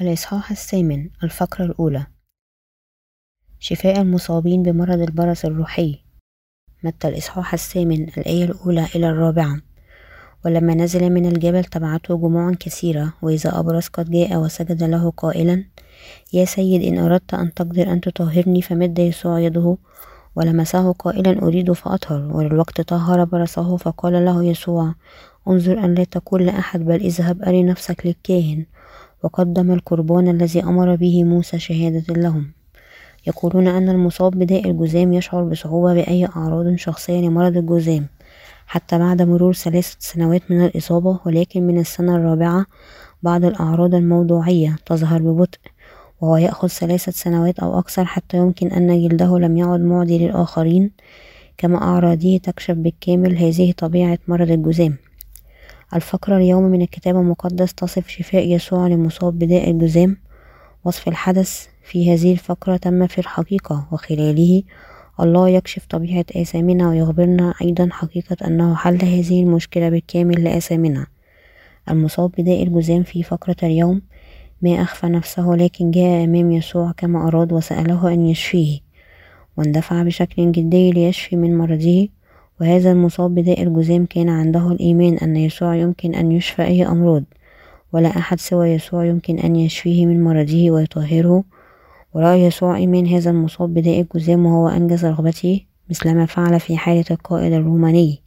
الإصحاح 0.00 0.50
الثامن 0.50 1.08
الفقرة 1.22 1.64
الأولى. 1.64 2.06
شفاء 3.58 4.00
المصابين 4.00 4.62
بمرض 4.62 5.00
البرص 5.00 5.44
الروحي. 5.44 5.98
متى 6.84 7.08
الإصحاح 7.08 7.52
الثامن 7.52 8.08
الآية 8.08 8.44
الأولى 8.44 8.86
إلى 8.94 9.10
الرابعة. 9.10 9.60
ولما 10.44 10.74
نزل 10.74 11.10
من 11.10 11.26
الجبل 11.26 11.64
تبعته 11.64 12.16
جموع 12.16 12.52
كثيرة 12.52 13.12
وإذا 13.22 13.58
أبرص 13.58 13.88
قد 13.88 14.10
جاء 14.10 14.36
وسجد 14.36 14.82
له 14.82 15.10
قائلا 15.10 15.64
يا 16.32 16.44
سيد 16.44 16.82
إن 16.82 16.98
أردت 16.98 17.34
أن 17.34 17.54
تقدر 17.54 17.92
أن 17.92 18.00
تطهرني 18.00 18.62
فمد 18.62 18.98
يسوع 18.98 19.40
يده؟ 19.40 19.76
ولمسه 20.36 20.92
قائلا 20.92 21.42
أريد 21.42 21.72
فأطهر. 21.72 22.36
وللوقت 22.36 22.80
طهر 22.80 23.24
برصه 23.24 23.76
فقال 23.76 24.24
له 24.24 24.44
يسوع 24.44 24.94
انظر 25.48 25.84
أن 25.84 25.94
لا 25.94 26.04
تقول 26.04 26.46
لأحد 26.46 26.80
بل 26.80 27.00
اذهب 27.00 27.42
أري 27.42 27.62
نفسك 27.62 28.06
للكاهن. 28.06 28.66
وقدم 29.22 29.70
القربان 29.70 30.28
الذي 30.28 30.62
أمر 30.62 30.96
به 30.96 31.24
موسى 31.24 31.58
شهادة 31.58 32.14
لهم. 32.14 32.52
يقولون 33.26 33.68
أن 33.68 33.88
المصاب 33.88 34.32
بداء 34.32 34.70
الجذام 34.70 35.12
يشعر 35.12 35.44
بصعوبة 35.44 35.94
بأي 35.94 36.26
أعراض 36.26 36.74
شخصية 36.74 37.20
لمرض 37.20 37.56
الجذام 37.56 38.06
حتى 38.66 38.98
بعد 38.98 39.22
مرور 39.22 39.52
ثلاثة 39.52 39.96
سنوات 39.98 40.42
من 40.50 40.64
الإصابة 40.64 41.20
ولكن 41.26 41.66
من 41.66 41.78
السنة 41.78 42.16
الرابعة 42.16 42.66
بعض 43.22 43.44
الأعراض 43.44 43.94
الموضوعية 43.94 44.76
تظهر 44.86 45.22
ببطء 45.22 45.58
وهو 46.20 46.36
يأخذ 46.36 46.68
ثلاثة 46.68 47.12
سنوات 47.12 47.58
أو 47.58 47.78
أكثر 47.78 48.04
حتى 48.04 48.36
يمكن 48.36 48.72
أن 48.72 49.08
جلده 49.08 49.38
لم 49.38 49.56
يعد 49.56 49.80
معدي 49.80 50.18
للآخرين 50.18 50.90
كما 51.58 51.82
أعراضه 51.82 52.38
تكشف 52.38 52.74
بالكامل 52.74 53.36
هذه 53.36 53.72
طبيعة 53.72 54.18
مرض 54.28 54.50
الجذام 54.50 54.96
الفقرة 55.94 56.36
اليوم 56.36 56.62
من 56.62 56.82
الكتاب 56.82 57.16
المقدس 57.16 57.74
تصف 57.74 58.08
شفاء 58.08 58.48
يسوع 58.48 58.86
لمصاب 58.86 59.38
بداء 59.38 59.70
الجذام 59.70 60.16
وصف 60.84 61.08
الحدث 61.08 61.66
في 61.84 62.14
هذه 62.14 62.32
الفقرة 62.32 62.76
تم 62.76 63.06
في 63.06 63.18
الحقيقة 63.18 63.88
وخلاله 63.92 64.62
الله 65.20 65.48
يكشف 65.48 65.86
طبيعة 65.86 66.24
آثامنا 66.36 66.88
ويخبرنا 66.88 67.54
أيضا 67.62 67.88
حقيقة 67.92 68.36
أنه 68.46 68.74
حل 68.74 69.04
هذه 69.04 69.42
المشكلة 69.42 69.88
بالكامل 69.88 70.44
لآثامنا. 70.44 71.06
المصاب 71.90 72.30
بداء 72.38 72.62
الجذام 72.62 73.02
في 73.02 73.22
فقرة 73.22 73.56
اليوم 73.62 74.02
ما 74.62 74.82
أخفى 74.82 75.06
نفسه 75.06 75.50
لكن 75.54 75.90
جاء 75.90 76.24
أمام 76.24 76.52
يسوع 76.52 76.92
كما 76.96 77.28
أراد 77.28 77.52
وسأله 77.52 78.12
أن 78.12 78.26
يشفيه 78.26 78.80
واندفع 79.56 80.02
بشكل 80.02 80.52
جدي 80.52 80.90
ليشفي 80.90 81.36
من 81.36 81.58
مرضه 81.58 82.08
وهذا 82.60 82.92
المصاب 82.92 83.34
بداء 83.34 83.62
الجذام 83.62 84.06
كان 84.06 84.28
عنده 84.28 84.72
الإيمان 84.72 85.18
أن 85.18 85.36
يسوع 85.36 85.76
يمكن 85.76 86.14
أن 86.14 86.32
يشفى 86.32 86.62
أي 86.62 86.86
أمراض 86.86 87.24
ولا 87.92 88.08
أحد 88.08 88.40
سوى 88.40 88.68
يسوع 88.68 89.06
يمكن 89.06 89.38
أن 89.38 89.56
يشفيه 89.56 90.06
من 90.06 90.24
مرضه 90.24 90.70
ويطهره. 90.70 91.44
ورأى 92.14 92.42
يسوع 92.42 92.76
إيمان 92.76 93.06
هذا 93.06 93.30
المصاب 93.30 93.74
بداء 93.74 94.00
الجذام 94.00 94.46
وهو 94.46 94.68
أنجز 94.68 95.04
رغبته 95.04 95.60
مثلما 95.90 96.26
فعل 96.26 96.60
في 96.60 96.76
حالة 96.76 97.04
القائد 97.10 97.52
الروماني. 97.52 98.22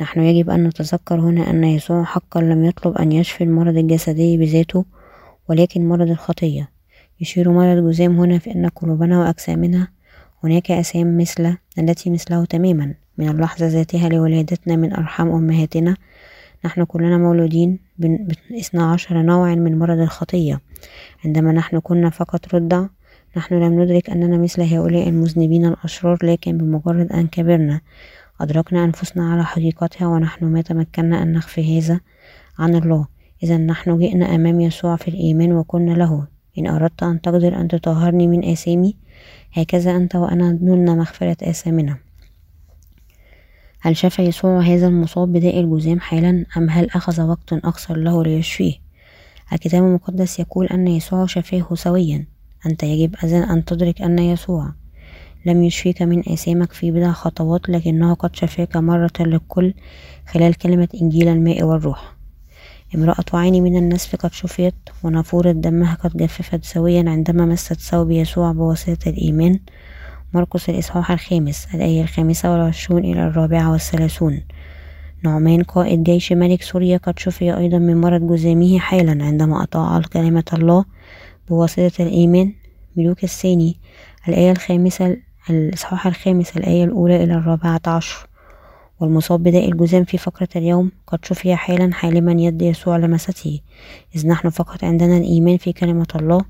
نحن 0.00 0.20
يجب 0.20 0.50
أن 0.50 0.64
نتذكر 0.64 1.20
هنا 1.20 1.50
أن 1.50 1.64
يسوع 1.64 2.04
حقا 2.04 2.40
لم 2.40 2.64
يطلب 2.64 2.98
أن 2.98 3.12
يشفي 3.12 3.44
المرض 3.44 3.76
الجسدي 3.76 4.36
بذاته 4.36 4.84
ولكن 5.48 5.88
مرض 5.88 6.10
الخطية. 6.10 6.68
يشير 7.20 7.50
مرض 7.50 7.76
الجذام 7.78 8.20
هنا 8.20 8.38
في 8.38 8.54
أن 8.54 8.68
قلوبنا 8.68 9.20
وأجسامنا 9.20 9.88
هناك 10.44 10.70
أسام 10.70 11.18
مثل 11.18 11.56
التي 11.78 12.10
مثله 12.10 12.44
تماما. 12.44 13.07
من 13.18 13.28
اللحظة 13.28 13.66
ذاتها 13.66 14.08
لولادتنا 14.08 14.76
من 14.76 14.92
أرحام 14.92 15.30
أمهاتنا. 15.30 15.96
نحن 16.64 16.84
كلنا 16.84 17.18
مولودين 17.18 17.78
باثنى 17.98 18.82
عشر 18.82 19.22
نوع 19.22 19.54
من 19.54 19.78
مرض 19.78 19.98
الخطية. 19.98 20.60
عندما 21.24 21.52
نحن 21.52 21.78
كنا 21.78 22.10
فقط 22.10 22.54
رضع 22.54 22.86
نحن 23.36 23.54
لم 23.54 23.82
ندرك 23.82 24.10
أننا 24.10 24.38
مثل 24.38 24.62
هؤلاء 24.62 25.08
المذنبين 25.08 25.66
الأشرار 25.66 26.18
لكن 26.22 26.58
بمجرد 26.58 27.12
أن 27.12 27.26
كبرنا 27.26 27.80
أدركنا 28.40 28.84
أنفسنا 28.84 29.32
على 29.32 29.44
حقيقتها 29.44 30.06
ونحن 30.06 30.44
ما 30.44 30.62
تمكنا 30.62 31.22
أن 31.22 31.32
نخفي 31.32 31.78
هذا 31.78 32.00
عن 32.58 32.74
الله. 32.74 33.06
إذا 33.42 33.56
نحن 33.56 33.98
جئنا 33.98 34.34
أمام 34.34 34.60
يسوع 34.60 34.96
في 34.96 35.08
الإيمان 35.08 35.52
وقلنا 35.52 35.92
له 35.92 36.26
إن 36.58 36.66
أردت 36.66 37.02
أن 37.02 37.20
تقدر 37.20 37.60
أن 37.60 37.68
تطهرني 37.68 38.26
من 38.26 38.44
آثامي 38.44 38.96
هكذا 39.52 39.96
أنت 39.96 40.16
وأنا 40.16 40.58
نلنا 40.62 40.94
مغفرة 40.94 41.36
آثامنا. 41.42 42.07
هل 43.80 43.96
شفى 43.96 44.22
يسوع 44.22 44.60
هذا 44.60 44.86
المصاب 44.86 45.32
بداء 45.32 45.60
الجذام 45.60 46.00
حالا 46.00 46.44
أم 46.56 46.70
هل 46.70 46.90
أخذ 46.90 47.22
وقت 47.22 47.52
أكثر 47.52 47.96
له 47.96 48.24
ليشفيه؟ 48.24 48.74
الكتاب 49.52 49.84
المقدس 49.84 50.40
يقول 50.40 50.66
أن 50.66 50.88
يسوع 50.88 51.26
شفاه 51.26 51.74
سويا. 51.74 52.26
أنت 52.66 52.82
يجب 52.82 53.14
إذن 53.24 53.42
أن 53.42 53.64
تدرك 53.64 54.02
أن 54.02 54.18
يسوع 54.18 54.72
لم 55.46 55.62
يشفيك 55.62 56.02
من 56.02 56.28
آثامك 56.28 56.72
في 56.72 56.90
بضع 56.90 57.12
خطوات 57.12 57.68
لكنه 57.68 58.14
قد 58.14 58.36
شفاك 58.36 58.76
مرة 58.76 59.10
للكل 59.20 59.74
خلال 60.26 60.54
كلمة 60.54 60.88
إنجيل 61.02 61.28
الماء 61.28 61.62
والروح. 61.62 62.16
امرأة 62.94 63.24
عين 63.34 63.62
من 63.62 63.76
النسف 63.76 64.16
قد 64.16 64.32
شفيت 64.32 64.74
ونافورة 65.04 65.52
دمها 65.52 65.94
قد 65.94 66.16
جففت 66.16 66.64
سويا 66.64 67.10
عندما 67.10 67.46
مست 67.46 67.80
ثوب 67.80 68.10
يسوع 68.10 68.52
بواسطة 68.52 69.08
الإيمان. 69.08 69.60
مرقس 70.34 70.68
الإصحاح 70.68 71.10
الخامس 71.10 71.74
الآية 71.74 72.02
الخامسة 72.02 72.52
والعشرون 72.52 73.04
إلى 73.04 73.26
الرابعة 73.26 73.72
والثلاثون. 73.72 74.40
نعمان 75.24 75.62
قائد 75.62 76.02
جيش 76.02 76.32
ملك 76.32 76.62
سوريا 76.62 76.96
قد 76.96 77.18
شفي 77.18 77.56
أيضا 77.56 77.78
من 77.78 78.00
مرض 78.00 78.32
جذامه 78.32 78.78
حالا 78.78 79.24
عندما 79.24 79.62
أطاع 79.62 80.00
كلمة 80.12 80.44
الله 80.52 80.84
بواسطة 81.48 82.02
الإيمان. 82.02 82.52
ملوك 82.96 83.24
الثاني 83.24 83.76
الآية 84.28 84.52
الخامسة 84.52 85.16
الإصحاح 85.50 86.06
الخامس 86.06 86.56
الآية 86.56 86.84
الأولى 86.84 87.24
إلى 87.24 87.34
الرابعة 87.34 87.80
عشر. 87.86 88.27
والمصاب 89.00 89.42
بداء 89.42 89.68
الجذام 89.68 90.04
في 90.04 90.18
فقرة 90.18 90.48
اليوم 90.56 90.92
قد 91.06 91.24
شفي 91.24 91.56
حالا 91.56 91.94
حالما 91.94 92.42
يد 92.42 92.62
يسوع 92.62 92.96
لمسته. 92.96 93.60
إذ 94.16 94.28
نحن 94.28 94.50
فقط 94.50 94.84
عندنا 94.84 95.16
الإيمان 95.16 95.56
في 95.56 95.72
كلمة 95.72 96.06
الله 96.14 96.40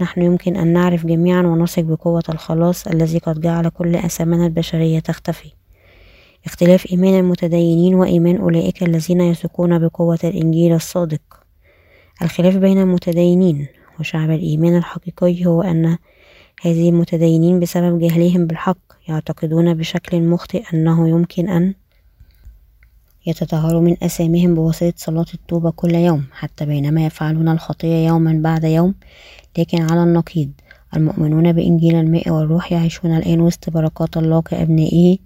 نحن 0.00 0.22
يمكن 0.22 0.56
أن 0.56 0.72
نعرف 0.72 1.06
جميعا 1.06 1.42
ونثق 1.42 1.82
بقوة 1.82 2.22
الخلاص 2.28 2.86
الذي 2.86 3.18
قد 3.18 3.40
جعل 3.40 3.68
كل 3.68 3.96
أثامنا 3.96 4.46
البشرية 4.46 4.98
تختفي. 4.98 5.52
اختلاف 6.46 6.92
إيمان 6.92 7.18
المتدينين 7.18 7.94
وإيمان 7.94 8.36
أولئك 8.36 8.82
الذين 8.82 9.20
يثقون 9.20 9.78
بقوة 9.78 10.18
الإنجيل 10.24 10.74
الصادق. 10.74 11.44
الخلاف 12.22 12.56
بين 12.56 12.78
المتدينين 12.78 13.66
وشعب 14.00 14.30
الإيمان 14.30 14.76
الحقيقي 14.76 15.46
هو 15.46 15.62
أن 15.62 15.98
هذه 16.62 16.88
المتدينين 16.88 17.60
بسبب 17.60 17.98
جهلهم 17.98 18.46
بالحق 18.46 18.78
يعتقدون 19.08 19.74
بشكل 19.74 20.22
مخطئ 20.22 20.62
أنه 20.74 21.08
يمكن 21.08 21.48
أن 21.48 21.74
يتطهروا 23.26 23.80
من 23.80 23.96
أثامهم 24.02 24.54
بواسطة 24.54 24.92
صلاة 24.96 25.26
التوبة 25.34 25.70
كل 25.70 25.94
يوم 25.94 26.24
حتى 26.32 26.66
بينما 26.66 27.06
يفعلون 27.06 27.48
الخطية 27.48 28.06
يوما 28.06 28.40
بعد 28.42 28.64
يوم. 28.64 28.94
لكن 29.58 29.82
على 29.82 30.02
النقيض 30.02 30.50
المؤمنون 30.96 31.52
بإنجيل 31.52 31.94
الماء 31.94 32.30
والروح 32.30 32.72
يعيشون 32.72 33.16
الآن 33.16 33.40
وسط 33.40 33.70
بركات 33.70 34.16
الله 34.16 34.42
كأبنائه 34.42 35.18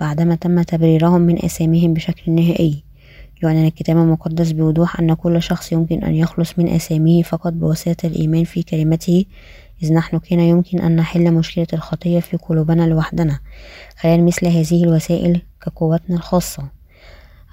بعدما 0.00 0.34
تم 0.34 0.62
تبريرهم 0.62 1.20
من 1.20 1.44
أثامهم 1.44 1.94
بشكل 1.94 2.32
نهائي. 2.32 2.86
يعلن 3.42 3.66
الكتاب 3.66 3.96
المقدس 3.96 4.52
بوضوح 4.52 5.00
أن 5.00 5.14
كل 5.14 5.42
شخص 5.42 5.72
يمكن 5.72 6.04
أن 6.04 6.14
يخلص 6.14 6.58
من 6.58 6.68
أثامه 6.68 7.22
فقط 7.22 7.52
بواسطة 7.52 8.06
الإيمان 8.06 8.44
في 8.44 8.62
كلمته 8.62 9.24
إذ 9.82 9.92
نحن 9.92 10.18
كان 10.18 10.40
يمكن 10.40 10.80
أن 10.80 10.96
نحل 10.96 11.32
مشكلة 11.32 11.66
الخطية 11.72 12.20
في 12.20 12.36
قلوبنا 12.36 12.82
لوحدنا 12.82 13.38
خلال 13.96 14.24
مثل 14.24 14.46
هذه 14.46 14.84
الوسائل 14.84 15.42
كقوتنا 15.62 16.16
الخاصة. 16.16 16.75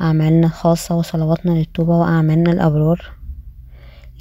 أعمالنا 0.02 0.48
الخاصة 0.48 0.96
وصلواتنا 0.96 1.52
للتوبة 1.52 1.98
وأعمالنا 1.98 2.52
الأبرار. 2.52 3.12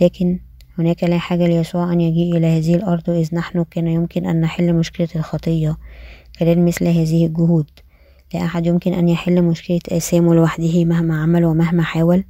لكن 0.02 0.40
هناك 0.78 1.04
لا 1.04 1.18
حاجة 1.18 1.46
ليسوع 1.46 1.92
أن 1.92 2.00
يجيء 2.00 2.36
إلى 2.36 2.46
هذه 2.46 2.74
الأرض 2.74 3.10
إذ 3.10 3.34
نحن 3.34 3.64
كان 3.70 3.86
يمكن 3.86 4.26
أن 4.26 4.40
نحل 4.40 4.72
مشكلة 4.72 5.08
الخطية 5.16 5.76
خلال 6.40 6.64
مثل 6.64 6.86
هذه 6.86 7.26
الجهود. 7.26 7.70
لا 8.34 8.44
أحد 8.44 8.66
يمكن 8.66 8.92
أن 8.92 9.08
يحل 9.08 9.42
مشكلة 9.42 9.80
آثامه 9.88 10.34
لوحده 10.34 10.84
مهما 10.84 11.22
عمل 11.22 11.44
ومهما 11.44 11.82
حاول. 11.82 12.24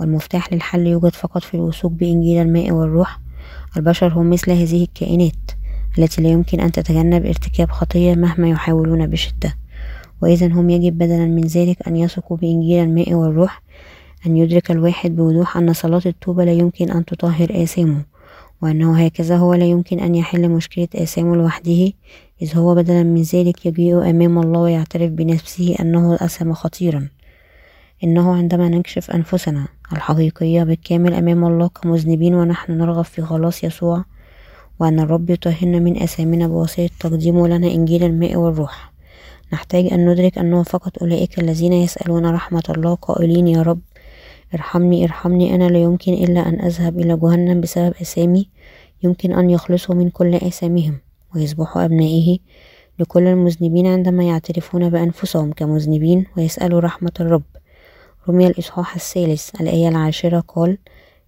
والمفتاح 0.00 0.52
للحل 0.52 0.86
يوجد 0.86 1.14
فقط 1.14 1.42
في 1.42 1.54
الوثوق 1.54 1.92
بإنجيل 1.92 2.42
الماء 2.42 2.70
والروح. 2.70 3.20
البشر 3.76 4.12
هم 4.12 4.30
مثل 4.30 4.50
هذه 4.50 4.82
الكائنات 4.82 5.50
التي 5.98 6.22
لا 6.22 6.28
يمكن 6.28 6.60
أن 6.60 6.72
تتجنب 6.72 7.26
ارتكاب 7.26 7.70
خطية 7.70 8.14
مهما 8.14 8.48
يحاولون 8.48 9.06
بشدة. 9.06 9.61
وإذا 10.22 10.46
هم 10.46 10.70
يجب 10.70 10.98
بدلا 10.98 11.26
من 11.26 11.42
ذلك 11.42 11.88
أن 11.88 11.96
يثقوا 11.96 12.36
بإنجيل 12.36 12.82
الماء 12.84 13.14
والروح 13.14 13.62
أن 14.26 14.36
يدرك 14.36 14.70
الواحد 14.70 15.16
بوضوح 15.16 15.56
أن 15.56 15.72
صلاة 15.72 16.02
التوبة 16.06 16.44
لا 16.44 16.52
يمكن 16.52 16.90
أن 16.90 17.04
تطهر 17.04 17.62
آثامه 17.62 18.04
وأنه 18.62 19.04
هكذا 19.04 19.36
هو 19.36 19.54
لا 19.54 19.64
يمكن 19.64 20.00
أن 20.00 20.14
يحل 20.14 20.48
مشكلة 20.48 20.88
آثامه 20.94 21.36
لوحده 21.36 21.92
إذ 22.42 22.56
هو 22.56 22.74
بدلا 22.74 23.02
من 23.02 23.22
ذلك 23.22 23.66
يجيء 23.66 24.10
أمام 24.10 24.38
الله 24.38 24.60
ويعترف 24.60 25.10
بنفسه 25.10 25.76
أنه 25.80 26.14
أثم 26.14 26.52
خطيرا. 26.52 27.08
إنه 28.04 28.34
عندما 28.34 28.68
نكشف 28.68 29.10
أنفسنا 29.10 29.66
الحقيقية 29.92 30.62
بالكامل 30.62 31.14
أمام 31.14 31.44
الله 31.44 31.68
كمذنبين 31.68 32.34
ونحن 32.34 32.72
نرغب 32.72 33.04
في 33.04 33.22
خلاص 33.22 33.64
يسوع 33.64 34.04
وأن 34.80 35.00
الرب 35.00 35.30
يطهرنا 35.30 35.78
من 35.78 36.02
أثامنا 36.02 36.46
بواسطة 36.46 36.90
تقديمه 37.00 37.48
لنا 37.48 37.66
إنجيل 37.66 38.04
الماء 38.04 38.36
والروح. 38.36 38.91
نحتاج 39.52 39.92
أن 39.92 40.08
ندرك 40.08 40.38
أنه 40.38 40.62
فقط 40.62 40.98
أولئك 41.02 41.38
الذين 41.38 41.72
يسألون 41.72 42.26
رحمة 42.26 42.62
الله 42.68 42.94
قائلين 42.94 43.48
يا 43.48 43.62
رب 43.62 43.80
ارحمني 44.54 45.04
ارحمني 45.04 45.54
أنا 45.54 45.68
لا 45.68 45.82
يمكن 45.82 46.12
إلا 46.12 46.48
أن 46.48 46.60
أذهب 46.60 46.98
إلى 46.98 47.16
جهنم 47.16 47.60
بسبب 47.60 47.94
أثامي 48.00 48.48
يمكن 49.02 49.32
أن 49.32 49.50
يخلصوا 49.50 49.94
من 49.94 50.10
كل 50.10 50.34
آثامهم 50.34 50.98
ويصبحوا 51.34 51.84
أبنائه 51.84 52.38
لكل 52.98 53.26
المذنبين 53.26 53.86
عندما 53.86 54.24
يعترفون 54.24 54.90
بأنفسهم 54.90 55.52
كمذنبين 55.52 56.26
ويسألوا 56.36 56.80
رحمة 56.80 57.12
الرب. 57.20 57.42
رمي 58.28 58.46
الإصحاح 58.46 58.94
الثالث 58.94 59.60
الآية 59.60 59.88
العاشرة 59.88 60.40
قال 60.40 60.78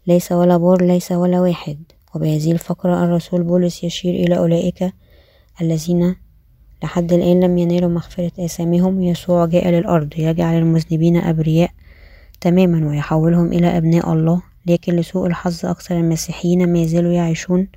ليس 0.06 0.32
ولا 0.32 0.56
بار 0.56 0.82
ليس 0.82 1.12
ولا 1.12 1.40
واحد. 1.40 1.78
وبهذه 2.14 2.52
الفقرة 2.52 3.04
الرسول 3.04 3.42
بولس 3.42 3.84
يشير 3.84 4.14
إلى 4.14 4.38
أولئك 4.38 4.92
الذين 5.60 6.16
لحد 6.84 7.12
الآن 7.12 7.40
لم 7.40 7.58
ينالوا 7.58 7.90
مغفرة 7.90 8.32
آثامهم 8.38 9.02
يسوع 9.02 9.46
جاء 9.46 9.68
للأرض 9.68 10.08
يجعل 10.18 10.58
المذنبين 10.58 11.16
أبرياء 11.16 11.70
تماما 12.40 12.88
ويحولهم 12.88 13.52
إلى 13.52 13.76
أبناء 13.76 14.12
الله 14.12 14.42
لكن 14.66 14.96
لسوء 14.96 15.26
الحظ 15.26 15.66
أكثر 15.66 15.96
المسيحيين 15.96 16.72
ما 16.72 16.78
يزالوا 16.78 17.12
يعيشون 17.12 17.68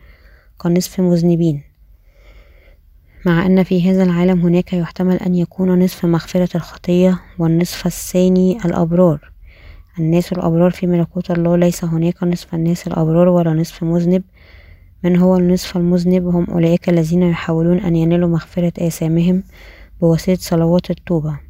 كنصف 0.58 1.00
مذنبين. 1.00 1.64
مع 3.26 3.46
أن 3.46 3.64
في 3.64 3.92
هذا 3.92 4.04
العالم 4.04 4.42
هناك 4.42 4.74
يحتمل 4.74 5.16
أن 5.16 5.36
يكون 5.36 5.84
نصف 5.84 6.06
مغفرة 6.06 6.50
الخطية 6.56 7.20
والنصف 7.40 7.86
الثاني 7.86 8.58
الأبرار. 8.66 9.32
الناس 10.00 10.32
الأبرار 10.32 10.72
في 10.72 10.88
ملكوت 10.88 11.32
الله 11.32 11.58
ليس 11.58 11.84
هناك 11.84 12.24
نصف 12.24 12.54
الناس 12.54 12.88
الأبرار 12.88 13.28
ولا 13.28 13.54
نصف 13.54 13.84
مذنب. 13.84 14.24
من 15.04 15.18
هو 15.18 15.38
النصف 15.38 15.78
المذنب 15.78 16.28
هم 16.28 16.48
أولئك 16.52 16.90
الذين 16.90 17.24
يحاولون 17.24 17.78
أن 17.78 17.96
ينالوا 17.96 18.30
مغفرة 18.30 18.74
آثامهم 18.80 19.44
بواسطة 20.02 20.36
صلوات 20.36 20.90
التوبة 20.90 21.48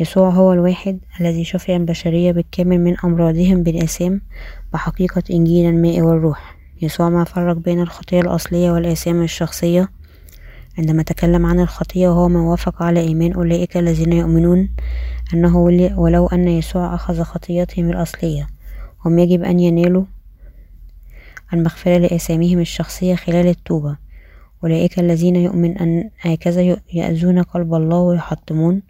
يسوع 0.00 0.30
هو 0.30 0.52
الواحد 0.52 0.98
الذي 1.20 1.44
شفي 1.44 1.76
البشرية 1.76 2.32
بالكامل 2.32 2.80
من 2.80 2.96
أمراضهم 3.04 3.62
بالآثام 3.62 4.20
بحقيقة 4.72 5.22
إنجيل 5.30 5.68
الماء 5.68 6.00
والروح. 6.00 6.56
يسوع 6.82 7.08
ما 7.08 7.24
فرق 7.24 7.56
بين 7.56 7.80
الخطية 7.80 8.20
الأصلية 8.20 8.70
والآثام 8.70 9.22
الشخصية؟ 9.22 9.88
عندما 10.78 11.02
تكلم 11.02 11.46
عن 11.46 11.60
الخطية 11.60 12.08
وهو 12.08 12.28
ما 12.28 12.40
وافق 12.40 12.82
على 12.82 13.00
إيمان 13.00 13.32
أولئك 13.32 13.76
الذين 13.76 14.12
يؤمنون 14.12 14.68
أنه 15.34 15.58
ولو 15.96 16.26
أن 16.26 16.48
يسوع 16.48 16.94
أخذ 16.94 17.22
خطيتهم 17.22 17.90
الأصلية 17.90 18.46
هم 19.04 19.18
يجب 19.18 19.42
أن 19.42 19.60
ينالوا 19.60 20.04
المغفرة 21.52 21.98
لآثامهم 21.98 22.60
الشخصية 22.60 23.14
خلال 23.14 23.46
التوبة. 23.46 23.96
أولئك 24.64 24.98
الذين 24.98 25.36
يؤمن 25.36 25.78
أن 25.78 26.10
هكذا 26.20 26.76
يأذون 26.92 27.42
قلب 27.42 27.74
الله 27.74 27.98
ويحطمون 27.98 28.82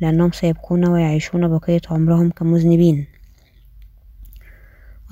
لأنهم 0.00 0.32
سيبقون 0.32 0.88
ويعيشون 0.88 1.48
بقية 1.48 1.80
عمرهم 1.90 2.30
كمذنبين. 2.30 3.06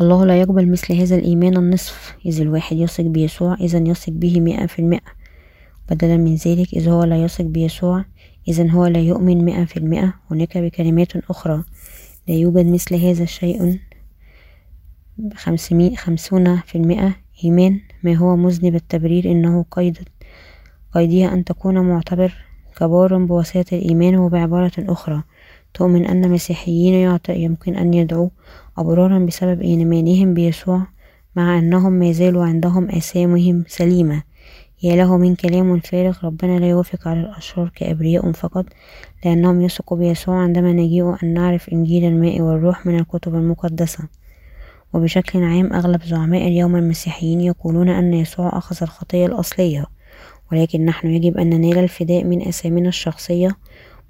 الله 0.00 0.26
لا 0.26 0.40
يقبل 0.40 0.70
مثل 0.70 0.94
هذا 0.94 1.16
الإيمان 1.16 1.56
النصف. 1.56 2.16
إذا 2.26 2.42
الواحد 2.42 2.76
يثق 2.76 3.04
بيسوع 3.04 3.54
إذا 3.54 3.78
يثق 3.78 4.12
به 4.12 4.40
مئة 4.40 4.66
في 4.66 4.78
المئة. 4.78 5.16
بدلا 5.90 6.16
من 6.16 6.34
ذلك 6.34 6.74
إذا 6.74 6.92
هو 6.92 7.04
لا 7.04 7.24
يثق 7.24 7.44
بيسوع 7.44 8.04
إذا 8.48 8.70
هو 8.70 8.86
لا 8.86 9.00
يؤمن 9.00 9.44
مئة 9.44 9.64
في 9.64 9.76
المئة. 9.76 10.14
هناك 10.30 10.58
بكلمات 10.58 11.16
أخرى. 11.16 11.64
لا 12.28 12.34
يوجد 12.34 12.66
مثل 12.66 12.94
هذا 12.94 13.22
الشيء 15.48 15.94
خمسون 15.96 16.56
في 16.56 16.78
المئة 16.78 17.16
إيمان. 17.44 17.80
ما 18.02 18.14
هو 18.14 18.36
مذنب 18.36 18.74
التبرير 18.74 19.24
إنه 19.24 19.64
قيد 19.70 19.98
قيدها 20.92 21.34
أن 21.34 21.44
تكون 21.44 21.78
معتبر 21.78 22.34
كبار 22.76 23.24
بواسطة 23.24 23.76
الإيمان 23.76 24.16
وبعبارة 24.16 24.72
أخرى. 24.78 25.22
تؤمن 25.74 26.06
أن 26.06 26.30
مسيحيين 26.30 27.18
يمكن 27.28 27.76
أن 27.76 27.94
يدعوا 27.94 28.28
أبرارا 28.78 29.18
بسبب 29.18 29.62
إيمانهم 29.62 30.34
بيسوع 30.34 30.86
مع 31.36 31.58
أنهم 31.58 31.92
ما 31.92 32.12
زالوا 32.12 32.44
عندهم 32.44 32.90
آثامهم 32.90 33.64
سليمة. 33.68 34.22
يا 34.82 34.96
له 34.96 35.16
من 35.16 35.34
كلام 35.34 35.80
فارغ 35.80 36.18
ربنا 36.24 36.58
لا 36.58 36.68
يوافق 36.68 37.08
على 37.08 37.20
الأشرار 37.20 37.70
كأبرياء 37.74 38.32
فقط 38.32 38.66
لأنهم 39.24 39.60
يثقوا 39.60 39.98
بيسوع 39.98 40.36
عندما 40.36 40.72
نجيء 40.72 41.16
أن 41.22 41.34
نعرف 41.34 41.68
إنجيل 41.68 42.04
الماء 42.04 42.40
والروح 42.40 42.86
من 42.86 42.98
الكتب 42.98 43.34
المقدسة. 43.34 44.08
وبشكل 44.92 45.42
عام 45.44 45.72
أغلب 45.72 46.02
زعماء 46.02 46.48
اليوم 46.48 46.76
المسيحيين 46.76 47.40
يقولون 47.40 47.88
أن 47.88 48.14
يسوع 48.14 48.58
أخذ 48.58 48.76
الخطية 48.82 49.26
الأصلية 49.26 49.86
ولكن 50.52 50.84
نحن 50.84 51.08
يجب 51.08 51.38
أن 51.38 51.50
ننال 51.50 51.78
الفداء 51.78 52.24
من 52.24 52.48
أثامنا 52.48 52.88
الشخصية 52.88 53.56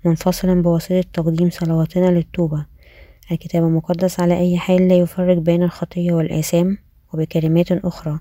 منفصلا 0.04 0.62
بواسطة 0.62 1.04
تقديم 1.12 1.50
صلواتنا 1.50 2.06
للتوبة. 2.10 2.66
الكتاب 3.32 3.64
المقدس 3.64 4.20
على 4.20 4.38
أي 4.38 4.58
حال 4.58 4.88
لا 4.88 4.94
يفرق 4.94 5.38
بين 5.38 5.62
الخطية 5.62 6.12
والآثام 6.12 6.78
وبكلمات 7.12 7.72
أخرى 7.72 8.20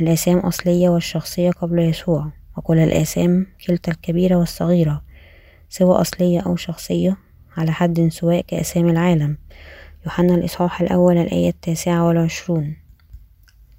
الآثام 0.00 0.38
أصلية 0.38 0.88
والشخصية 0.88 1.50
قبل 1.50 1.78
يسوع 1.78 2.32
وكل 2.56 2.78
الآثام 2.78 3.46
كلتا 3.66 3.92
الكبيرة 3.92 4.36
والصغيرة 4.36 5.02
سواء 5.68 6.00
أصلية 6.00 6.40
أو 6.40 6.56
شخصية 6.56 7.16
على 7.56 7.72
حد 7.72 8.08
سواء 8.12 8.40
كآثام 8.40 8.88
العالم. 8.88 9.36
يوحنا 10.04 10.34
الإصحاح 10.34 10.80
الأول 10.80 11.18
الآية 11.18 11.48
التاسعة 11.48 12.06
والعشرون. 12.06 12.76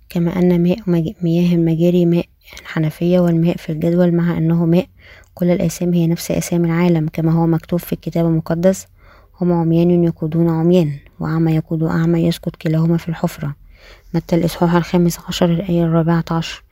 كما 0.10 0.40
أن 0.40 0.64
ماء 0.64 0.78
مياه 1.22 1.56
المجاري 1.56 2.06
ماء 2.06 2.26
الحنفية 2.62 3.20
والماء 3.20 3.58
في 3.58 3.72
الجدول 3.72 4.12
مع 4.12 4.38
أنه 4.38 4.66
ماء. 4.66 4.88
كل 5.34 5.50
الآثام 5.50 5.94
هي 5.94 6.08
نفس 6.08 6.32
آثام 6.32 6.66
العالم 6.66 7.08
كما 7.14 7.32
هو 7.32 7.48
مكتوب 7.48 7.80
في 7.80 7.94
الكتاب 7.94 8.26
المقدس 8.26 8.88
هم 9.42 9.52
عميان 9.52 10.04
يقودون 10.04 10.50
عميان 10.50 10.92
وأعمى 11.20 11.56
يقود 11.56 11.84
أعمى 11.84 12.20
يسقط 12.20 12.56
كلاهما 12.56 12.98
في 12.98 13.10
الحفرة. 13.10 13.56
متى 14.14 14.36
الإصحاح 14.36 14.76
الخامس 14.76 15.20
عشر 15.28 15.46
الآية 15.46 15.84
الرابعة 15.84 16.26
عشر 16.32 16.64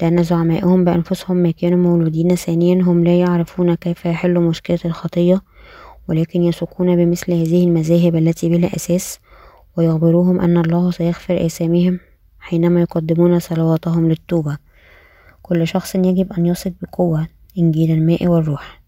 لأن 0.00 0.22
زعمائهم 0.22 0.84
بأنفسهم 0.84 1.36
ما 1.36 1.50
كانوا 1.50 1.78
مولودين 1.78 2.34
ثانيا 2.34 2.82
هم 2.82 3.04
لا 3.04 3.18
يعرفون 3.18 3.74
كيف 3.74 4.06
يحلوا 4.06 4.48
مشكلة 4.48 4.78
الخطية 4.84 5.42
ولكن 6.08 6.42
يثقون 6.42 6.96
بمثل 6.96 7.32
هذه 7.32 7.64
المذاهب 7.64 8.16
التي 8.16 8.48
بلا 8.48 8.76
أساس 8.76 9.18
ويخبروهم 9.76 10.40
أن 10.40 10.56
الله 10.56 10.90
سيغفر 10.90 11.46
آثامهم 11.46 12.00
حينما 12.38 12.80
يقدمون 12.80 13.38
صلواتهم 13.38 14.08
للتوبة. 14.08 14.58
كل 15.42 15.66
شخص 15.66 15.94
يجب 15.94 16.32
أن 16.32 16.46
يثق 16.46 16.72
بقوة 16.82 17.26
إنجيل 17.58 17.90
الماء 17.90 18.26
والروح. 18.26 18.80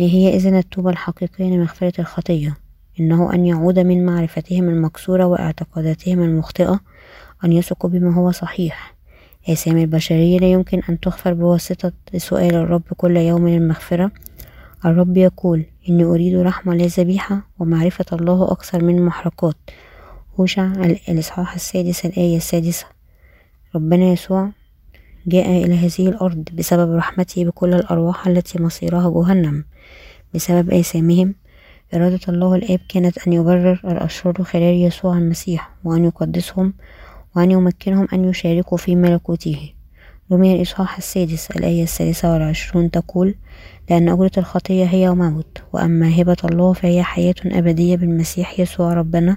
ما 0.00 0.06
هي 0.06 0.36
إذن 0.36 0.56
التوبة 0.56 0.90
الحقيقية 0.90 1.44
لمغفرة 1.44 1.92
الخطية؟ 1.98 2.56
إنه 3.00 3.34
أن 3.34 3.46
يعود 3.46 3.78
من 3.78 4.06
معرفتهم 4.06 4.68
المكسورة 4.68 5.24
واعتقاداتهم 5.24 6.22
المخطئة 6.22 6.80
أن 7.44 7.52
يثقوا 7.52 7.90
بما 7.90 8.14
هو 8.14 8.30
صحيح. 8.30 8.94
آثام 9.48 9.76
البشرية 9.76 10.38
لا 10.38 10.52
يمكن 10.52 10.80
أن 10.88 11.00
تغفر 11.00 11.32
بواسطة 11.34 11.92
سؤال 12.16 12.54
الرب 12.54 12.82
كل 12.96 13.16
يوم 13.16 13.46
المغفرة 13.46 14.10
الرب 14.84 15.16
يقول 15.16 15.64
إني 15.88 16.04
أريد 16.04 16.36
رحمة 16.36 16.74
لا 16.74 16.86
ذبيحة 16.86 17.48
ومعرفة 17.58 18.04
الله 18.12 18.52
أكثر 18.52 18.84
من 18.84 19.04
محرقات. 19.04 19.56
هوشع 20.40 20.72
الإصحاح 21.08 21.54
السادس 21.54 22.06
الآية 22.06 22.36
السادسة. 22.36 22.86
ربنا 23.74 24.04
يسوع 24.04 24.50
جاء 25.26 25.64
إلى 25.64 25.74
هذه 25.74 26.08
الأرض 26.08 26.44
بسبب 26.52 26.92
رحمته 26.96 27.44
بكل 27.44 27.74
الأرواح 27.74 28.26
التي 28.26 28.62
مصيرها 28.62 29.10
جهنم. 29.10 29.64
بسبب 30.34 30.70
آثامهم 30.70 31.34
إرادة 31.94 32.20
الله 32.28 32.54
الآب 32.54 32.80
كانت 32.88 33.18
أن 33.26 33.32
يبرر 33.32 33.80
الأشرار 33.84 34.42
خلال 34.42 34.74
يسوع 34.82 35.18
المسيح 35.18 35.70
وأن 35.84 36.04
يقدسهم 36.04 36.74
وأن 37.36 37.50
يمكنهم 37.50 38.08
أن 38.12 38.24
يشاركوا 38.24 38.78
في 38.78 38.96
ملكوته. 38.96 39.72
رمي 40.32 40.56
الإصحاح 40.56 40.96
السادس 40.96 41.50
الآية 41.50 41.82
الثالثة 41.82 42.32
والعشرون 42.32 42.90
تقول 42.90 43.34
لأن 43.90 44.08
أجرة 44.08 44.30
الخطية 44.38 44.84
هي 44.84 45.10
موت 45.10 45.62
وأما 45.72 46.20
هبة 46.20 46.36
الله 46.44 46.72
فهي 46.72 47.02
حياة 47.02 47.34
أبدية 47.46 47.96
بالمسيح 47.96 48.60
يسوع 48.60 48.94
ربنا 48.94 49.36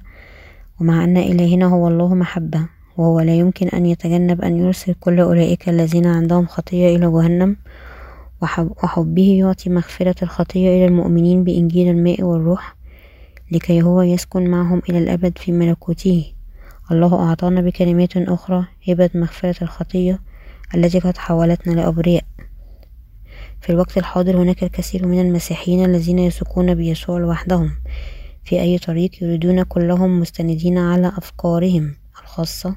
ومع 0.81 1.03
أن 1.03 1.17
إلهنا 1.17 1.65
هو 1.65 1.87
الله 1.87 2.15
محبة 2.15 2.67
وهو 2.97 3.19
لا 3.19 3.35
يمكن 3.35 3.67
أن 3.67 3.85
يتجنب 3.85 4.41
أن 4.41 4.57
يرسل 4.57 4.93
كل 4.99 5.19
أولئك 5.19 5.69
الذين 5.69 6.05
عندهم 6.07 6.45
خطية 6.45 6.95
إلى 6.95 7.11
جهنم 7.11 7.55
وحبه 8.83 9.35
يعطي 9.39 9.69
مغفرة 9.69 10.15
الخطية 10.23 10.69
إلى 10.69 10.85
المؤمنين 10.85 11.43
بإنجيل 11.43 11.89
الماء 11.89 12.23
والروح 12.23 12.75
لكي 13.51 13.81
هو 13.81 14.01
يسكن 14.01 14.49
معهم 14.49 14.81
إلى 14.89 14.97
الأبد 14.97 15.37
في 15.37 15.51
ملكوته. 15.51 16.33
الله 16.91 17.29
أعطانا 17.29 17.61
بكلمات 17.61 18.17
أخرى 18.17 18.65
هبة 18.87 19.09
مغفرة 19.15 19.55
الخطية 19.61 20.19
التي 20.75 20.99
قد 20.99 21.17
حولتنا 21.17 21.73
لأبرياء. 21.73 22.23
في 23.61 23.69
الوقت 23.69 23.97
الحاضر 23.97 24.37
هناك 24.37 24.63
الكثير 24.63 25.07
من 25.07 25.21
المسيحيين 25.21 25.85
الذين 25.85 26.19
يثقون 26.19 26.75
بيسوع 26.75 27.19
لوحدهم. 27.19 27.71
في 28.47 28.61
أي 28.61 28.77
طريق 28.77 29.23
يريدون 29.23 29.63
كلهم 29.63 30.19
مستندين 30.19 30.77
على 30.77 31.07
أفكارهم 31.07 31.95
الخاصة 32.21 32.75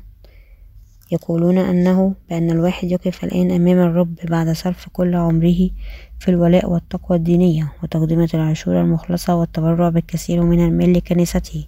يقولون 1.13 1.59
أنه 1.59 2.15
بأن 2.31 2.51
الواحد 2.51 2.91
يقف 2.91 3.25
الآن 3.25 3.51
أمام 3.51 3.79
الرب 3.79 4.15
بعد 4.25 4.51
صرف 4.53 4.89
كل 4.93 5.15
عمره 5.15 5.71
في 6.19 6.29
الولاء 6.29 6.71
والتقوى 6.71 7.19
الدينية 7.19 7.73
وتقدمة 7.83 8.29
العشور 8.35 8.81
المخلصة 8.81 9.35
والتبرع 9.35 9.89
بالكثير 9.89 10.43
من 10.43 10.65
المال 10.65 10.93
لكنيسته. 10.93 11.67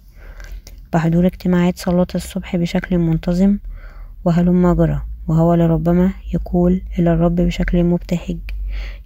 بحضور 0.93 1.25
اجتماعات 1.25 1.77
صلاة 1.79 2.07
الصبح 2.15 2.55
بشكل 2.55 2.97
منتظم 2.97 3.57
وهلم 4.25 4.73
جرى 4.73 5.01
وهو 5.27 5.53
لربما 5.53 6.13
يقول 6.33 6.81
إلى 6.99 7.13
الرب 7.13 7.35
بشكل 7.35 7.83
مبتهج. 7.83 8.37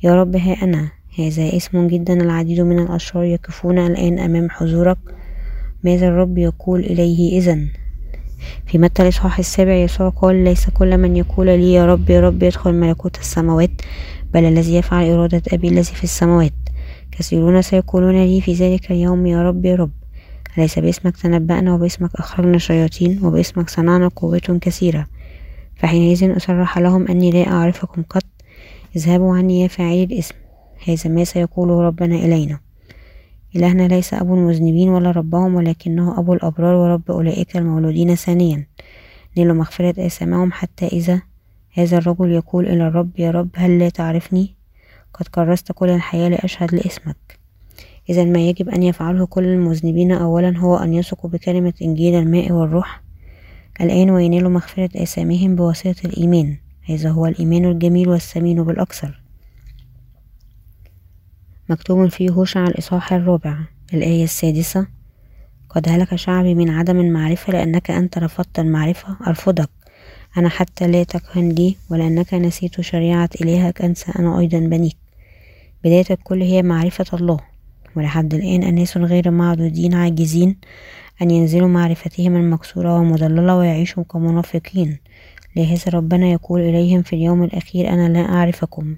يا 0.04 0.16
رب 0.16 0.36
ها 0.36 0.64
أنا. 0.64 0.90
هذا 1.20 1.58
اسم 1.58 1.88
جدا 1.88 2.14
العديد 2.14 2.62
من 2.62 2.80
الأشرار 2.80 3.24
يقفون 3.24 3.78
الآن 3.78 4.20
أمام 4.20 4.50
حضورك. 4.50 4.98
ماذا 5.84 6.08
الرب 6.08 6.38
يقول 6.38 6.80
إليه 6.80 7.38
إذن؟ 7.40 7.70
في 8.66 8.78
متى 8.78 9.04
الإصحاح 9.04 9.40
السابع 9.40 9.74
يسوع 9.74 10.10
قال 10.10 10.44
ليس 10.44 10.70
كل 10.70 10.98
من 10.98 11.16
يقول 11.16 11.46
لي 11.46 11.74
يا 11.74 11.86
رب 11.86 12.10
يا 12.10 12.22
رب 12.22 12.44
يدخل 12.44 12.74
ملكوت 12.74 13.20
السماوات 13.20 13.72
بل 14.34 14.46
الذي 14.46 14.76
يفعل 14.76 15.10
إرادة 15.10 15.42
أبي 15.54 15.68
الذي 15.68 15.84
في 15.84 16.04
السماوات. 16.04 16.54
كثيرون 17.12 17.62
سيقولون 17.62 18.26
لي 18.26 18.42
في 18.42 18.54
ذلك 18.54 18.92
اليوم 18.92 19.26
يا 19.26 19.44
رب 19.44 19.66
يا 19.66 19.76
رب. 19.76 19.92
أليس 20.58 20.80
باسمك 20.80 21.18
تنبأنا 21.18 21.74
وباسمك 21.74 22.16
أخرجنا 22.16 22.58
شياطين 22.58 23.26
وباسمك 23.26 23.70
صنعنا 23.70 24.08
قوات 24.08 24.52
كثيرة؟ 24.52 25.08
فحينئذ 25.76 26.38
أصرح 26.38 26.78
لهم 26.78 27.08
أني 27.08 27.32
لا 27.32 27.48
أعرفكم 27.52 28.04
قط. 28.10 28.37
اذهبوا 28.98 29.38
عني 29.38 29.62
يا 29.62 29.68
فاعلي 29.68 30.04
الاسم 30.04 30.36
هذا 30.88 31.10
ما 31.10 31.24
سيقوله 31.24 31.82
ربنا 31.82 32.16
إلينا. 32.16 32.60
إلهنا 33.56 33.88
ليس 33.88 34.14
أبو 34.14 34.36
المذنبين 34.36 34.90
ولا 34.90 35.12
ربهم 35.12 35.56
ولكنه 35.56 36.20
أبو 36.20 36.34
الأبرار 36.34 36.76
ورب 36.76 37.12
أولئك 37.12 37.58
المولودين 37.58 38.16
ثانيا. 38.16 38.68
نيلوا 39.38 39.56
مغفرة 39.56 40.06
آثامهم 40.06 40.52
حتى 40.52 40.88
إذا 40.88 41.22
هذا 41.74 41.98
الرجل 41.98 42.32
يقول 42.32 42.68
إلى 42.68 42.88
الرب 42.88 43.20
يا 43.20 43.32
رب 43.32 43.50
هل 43.56 43.80
لا 43.80 43.90
تعرفني؟ 43.90 44.56
قد 45.14 45.28
كرست 45.28 45.72
كل 45.72 45.90
الحياة 45.90 46.30
لأشهد 46.30 46.76
لاسمك. 46.76 47.40
إذا 48.10 48.24
ما 48.24 48.40
يجب 48.40 48.70
أن 48.70 48.84
يفعله 48.84 49.26
كل 49.26 49.44
المذنبين 49.44 50.12
أولا 50.12 50.58
هو 50.58 50.78
أن 50.78 50.94
يثقوا 50.94 51.30
بكلمة 51.30 51.74
إنجيل 51.82 52.16
الماء 52.16 52.52
والروح. 52.52 53.02
الآن 53.82 54.10
وينالوا 54.10 54.50
مغفرة 54.50 54.90
آثامهم 55.04 55.56
بواسطة 55.56 56.06
الإيمان. 56.06 56.58
هذا 56.90 57.10
هو 57.10 57.26
الإيمان 57.26 57.66
الجميل 57.66 58.10
والثمين 58.10 58.64
بالأكثر. 58.64 59.22
مكتوب 61.70 62.08
في 62.08 62.30
هوشع 62.30 62.64
الإصحاح 62.68 63.14
الرابع 63.14 63.58
الآية 63.94 64.24
السادسة 64.24 64.88
قد 65.70 65.90
هلك 65.90 66.16
شعبي 66.16 66.56
من 66.56 66.70
عدم 66.70 67.00
المعرفة 67.00 67.54
لأنك 67.54 67.92
أنت 67.92 68.18
رفضت 68.18 68.60
المعرفة 68.60 69.18
أرفضك. 69.28 69.70
أنا 70.38 70.50
حتى 70.50 70.88
لا 70.88 71.04
تكهن 71.04 71.50
لي 71.50 71.76
ولأنك 71.90 72.34
نسيت 72.34 72.82
شريعة 72.82 73.30
إلهك 73.42 73.82
أنسى 73.82 74.12
أنا 74.20 74.40
أيضا 74.40 74.60
بنيك. 74.60 74.98
بداية 75.84 76.06
الكل 76.12 76.42
هي 76.42 76.64
معرفة 76.64 77.18
الله. 77.18 77.40
ولحد 77.96 78.34
الآن 78.34 78.64
أناس 78.64 78.98
غير 78.98 79.32
معدودين 79.32 79.94
عاجزين 79.94 80.58
أن 81.22 81.32
ينزلوا 81.32 81.68
معرفتهم 81.68 82.36
المكسورة 82.36 83.00
ومضللة 83.00 83.56
ويعيشوا 83.58 84.04
كمنافقين. 84.04 84.98
لهذا 85.58 85.92
ربنا 85.94 86.28
يقول 86.28 86.62
إليهم 86.62 87.02
في 87.02 87.14
اليوم 87.16 87.44
الأخير 87.44 87.90
أنا 87.90 88.10
لا 88.10 88.20
أعرفكم. 88.20 88.96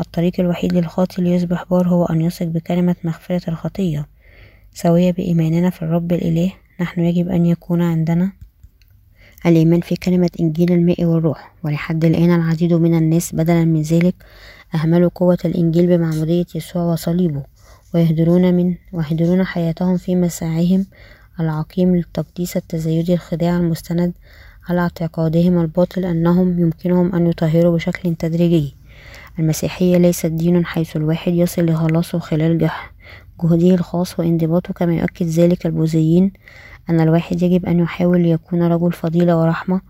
الطريق 0.00 0.40
الوحيد 0.40 0.72
للخاطئ 0.72 1.22
ليصبح 1.22 1.64
بار 1.70 1.88
هو 1.88 2.04
أن 2.04 2.20
يثق 2.20 2.46
بكلمة 2.46 2.96
مغفرة 3.04 3.50
الخطية 3.50 4.06
سوية 4.74 5.12
بإيماننا 5.12 5.70
في 5.70 5.82
الرب 5.82 6.12
الإله 6.12 6.52
نحن 6.80 7.00
يجب 7.00 7.28
أن 7.28 7.46
يكون 7.46 7.82
عندنا 7.82 8.32
الإيمان 9.46 9.80
في 9.80 9.96
كلمة 9.96 10.30
إنجيل 10.40 10.72
الماء 10.72 11.04
والروح. 11.04 11.54
ولحد 11.64 12.04
الآن 12.04 12.34
العديد 12.34 12.72
من 12.72 12.94
الناس 12.98 13.34
بدلا 13.34 13.64
من 13.64 13.82
ذلك 13.82 14.14
أهملوا 14.74 15.10
قوة 15.14 15.38
الإنجيل 15.44 15.86
بمعمودية 15.86 16.46
يسوع 16.54 16.82
وصليبه 16.82 17.42
ويهدرون 17.94 18.54
من 18.54 18.74
ويهدرون 18.92 19.44
حياتهم 19.44 19.96
في 19.96 20.16
مساعيهم 20.16 20.86
العقيم 21.40 21.96
للتقديس 21.96 22.56
التزايدي 22.56 23.14
الخداع 23.14 23.56
المستند 23.56 24.12
على 24.68 24.80
اعتقادهم 24.80 25.60
الباطل 25.60 26.04
أنهم 26.04 26.58
يمكنهم 26.60 27.14
أن 27.14 27.26
يطهروا 27.26 27.74
بشكل 27.74 28.14
تدريجي. 28.14 28.74
المسيحية 29.38 29.96
ليست 29.96 30.26
دين 30.26 30.66
حيث 30.66 30.96
الواحد 30.96 31.32
يصل 31.32 31.66
لخلاصه 31.66 32.18
خلال 32.18 32.58
جهده 32.58 33.74
الخاص 33.74 34.20
وانضباطه 34.20 34.74
كما 34.74 34.94
يؤكد 34.94 35.26
ذلك 35.26 35.66
البوذيين 35.66 36.32
أن 36.90 37.00
الواحد 37.00 37.42
يجب 37.42 37.66
أن 37.66 37.80
يحاول 37.80 38.20
ليكون 38.20 38.62
رجل 38.62 38.92
فضيلة 38.92 39.40
ورحمة 39.40 39.80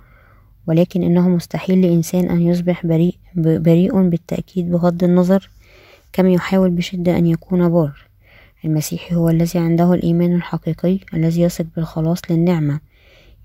ولكن 0.67 1.03
إنه 1.03 1.29
مستحيل 1.29 1.81
لإنسان 1.83 2.31
أن 2.31 2.43
يصبح 2.43 2.87
بريء, 2.87 3.15
بريء 3.37 4.09
بالتأكيد 4.09 4.71
بغض 4.71 5.05
النظر 5.05 5.51
كما 6.13 6.33
يحاول 6.33 6.71
بشدة 6.71 7.19
أن 7.19 7.27
يكون 7.27 7.69
بار. 7.69 8.07
المسيحي 8.65 9.15
هو 9.15 9.29
الذي 9.29 9.59
عنده 9.59 9.95
الإيمان 9.95 10.35
الحقيقي 10.35 10.99
الذي 11.15 11.43
يثق 11.43 11.67
بالخلاص 11.77 12.21
للنعمة. 12.31 12.81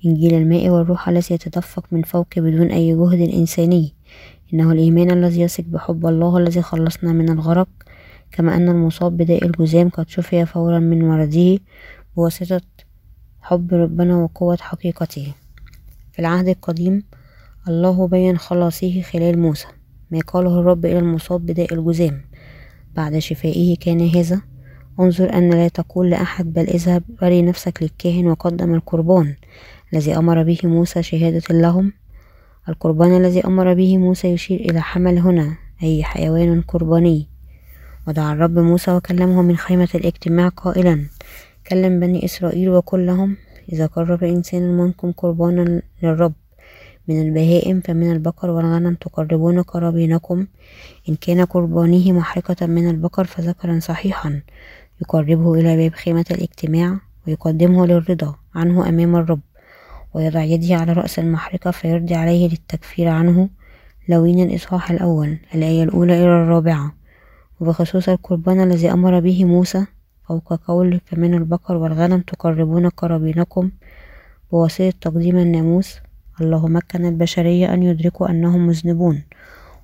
إنجيل 0.05 0.33
الماء 0.33 0.69
والروح 0.69 1.09
الذي 1.09 1.35
يتدفق 1.35 1.85
من 1.91 2.01
فوق 2.01 2.27
بدون 2.37 2.71
أي 2.71 2.95
جهد 2.95 3.33
إنساني. 3.33 3.93
إنه 4.53 4.71
الإيمان 4.71 5.11
الذي 5.11 5.41
يثق 5.41 5.63
بحب 5.63 6.05
الله 6.05 6.37
الذي 6.37 6.61
خلصنا 6.61 7.13
من 7.13 7.29
الغرق 7.29 7.69
كما 8.31 8.55
أن 8.55 8.69
المصاب 8.69 9.17
بداء 9.17 9.45
الجذام 9.45 9.89
قد 9.89 10.09
شفي 10.09 10.45
فورا 10.45 10.79
من 10.79 11.07
مرضه 11.07 11.59
بواسطة 12.15 12.61
حب 13.41 13.73
ربنا 13.73 14.17
وقوة 14.17 14.57
حقيقته. 14.61 15.33
في 16.11 16.19
العهد 16.19 16.47
القديم 16.47 17.03
الله 17.67 18.07
بين 18.07 18.37
خلاصه 18.37 19.01
خلال 19.01 19.39
موسى 19.39 19.67
ما 20.11 20.19
قاله 20.27 20.59
الرب 20.59 20.85
إلى 20.85 20.99
المصاب 20.99 21.45
بداء 21.45 21.73
الجذام 21.73 22.21
بعد 22.95 23.17
شفائه 23.17 23.77
كان 23.77 24.09
هذا 24.09 24.41
انظر 24.99 25.33
أن 25.33 25.49
لا 25.49 25.67
تقول 25.67 26.09
لأحد 26.09 26.53
بل 26.53 26.67
اذهب 26.67 27.03
وري 27.21 27.41
نفسك 27.41 27.83
للكاهن 27.83 28.27
وقدم 28.27 28.73
القربان. 28.73 29.35
الذي 29.93 30.17
أمر 30.17 30.43
به 30.43 30.59
موسى 30.63 31.03
شهادة 31.03 31.41
لهم. 31.49 31.93
القربان 32.69 33.17
الذي 33.17 33.45
أمر 33.45 33.73
به 33.73 33.97
موسى 33.97 34.27
يشير 34.27 34.59
إلى 34.59 34.81
حمل 34.81 35.17
هنا 35.17 35.57
أي 35.83 36.03
حيوان 36.03 36.61
قرباني. 36.61 37.27
ودعا 38.07 38.33
الرب 38.33 38.59
موسى 38.59 38.91
وكلمه 38.91 39.41
من 39.41 39.57
خيمة 39.57 39.89
الاجتماع 39.95 40.47
قائلا 40.47 41.05
كلم 41.67 41.99
بني 41.99 42.25
إسرائيل 42.25 42.69
وقل 42.69 43.05
لهم 43.05 43.37
إذا 43.73 43.85
قرب 43.85 44.23
إنسان 44.23 44.77
منكم 44.77 45.11
قربانا 45.11 45.81
للرب 46.03 46.33
من 47.07 47.21
البهائم 47.21 47.81
فمن 47.81 48.11
البقر 48.11 48.49
والغنم 48.49 48.95
تقربون 48.95 49.61
قرابينكم. 49.61 50.47
إن 51.09 51.15
كان 51.15 51.45
قربانه 51.45 52.11
محرقة 52.11 52.65
من 52.65 52.89
البقر 52.89 53.23
فذكرا 53.23 53.79
صحيحا. 53.79 54.41
يقربه 55.01 55.53
إلى 55.53 55.77
باب 55.77 55.93
خيمة 55.93 56.25
الاجتماع 56.31 56.99
ويقدمه 57.27 57.85
للرضا 57.85 58.35
عنه 58.55 58.89
أمام 58.89 59.15
الرب. 59.15 59.39
ويضع 60.13 60.43
يده 60.43 60.75
على 60.75 60.93
رأس 60.93 61.19
المحرقة 61.19 61.71
فيرضي 61.71 62.15
عليه 62.15 62.49
للتكفير 62.49 63.07
عنه 63.07 63.49
لوين 64.09 64.39
الإصحاح 64.49 64.91
الأول 64.91 65.37
الآية 65.55 65.83
الأولى 65.83 66.13
إلى 66.13 66.43
الرابعة. 66.43 66.93
وبخصوص 67.59 68.09
القربان 68.09 68.63
الذي 68.63 68.91
أمر 68.91 69.19
به 69.19 69.45
موسى 69.45 69.85
فوق 70.27 70.53
قول 70.53 71.01
فمن 71.05 71.33
البقر 71.33 71.75
والغنم 71.75 72.19
تقربون 72.21 72.89
قرابينكم 72.89 73.71
بواسطة 74.51 74.93
تقديم 75.01 75.37
الناموس 75.37 75.99
الله 76.41 76.67
مكن 76.67 77.05
البشرية 77.05 77.73
أن 77.73 77.83
يدركوا 77.83 78.29
أنهم 78.29 78.67
مذنبون. 78.67 79.23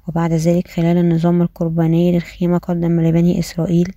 وبعد 0.08 0.34
ذلك 0.34 0.68
خلال 0.68 0.98
النظام 0.98 1.42
القرباني 1.42 2.12
للخيمة 2.12 2.58
قدم 2.58 3.02
لبني 3.02 3.40
إسرائيل 3.40 3.94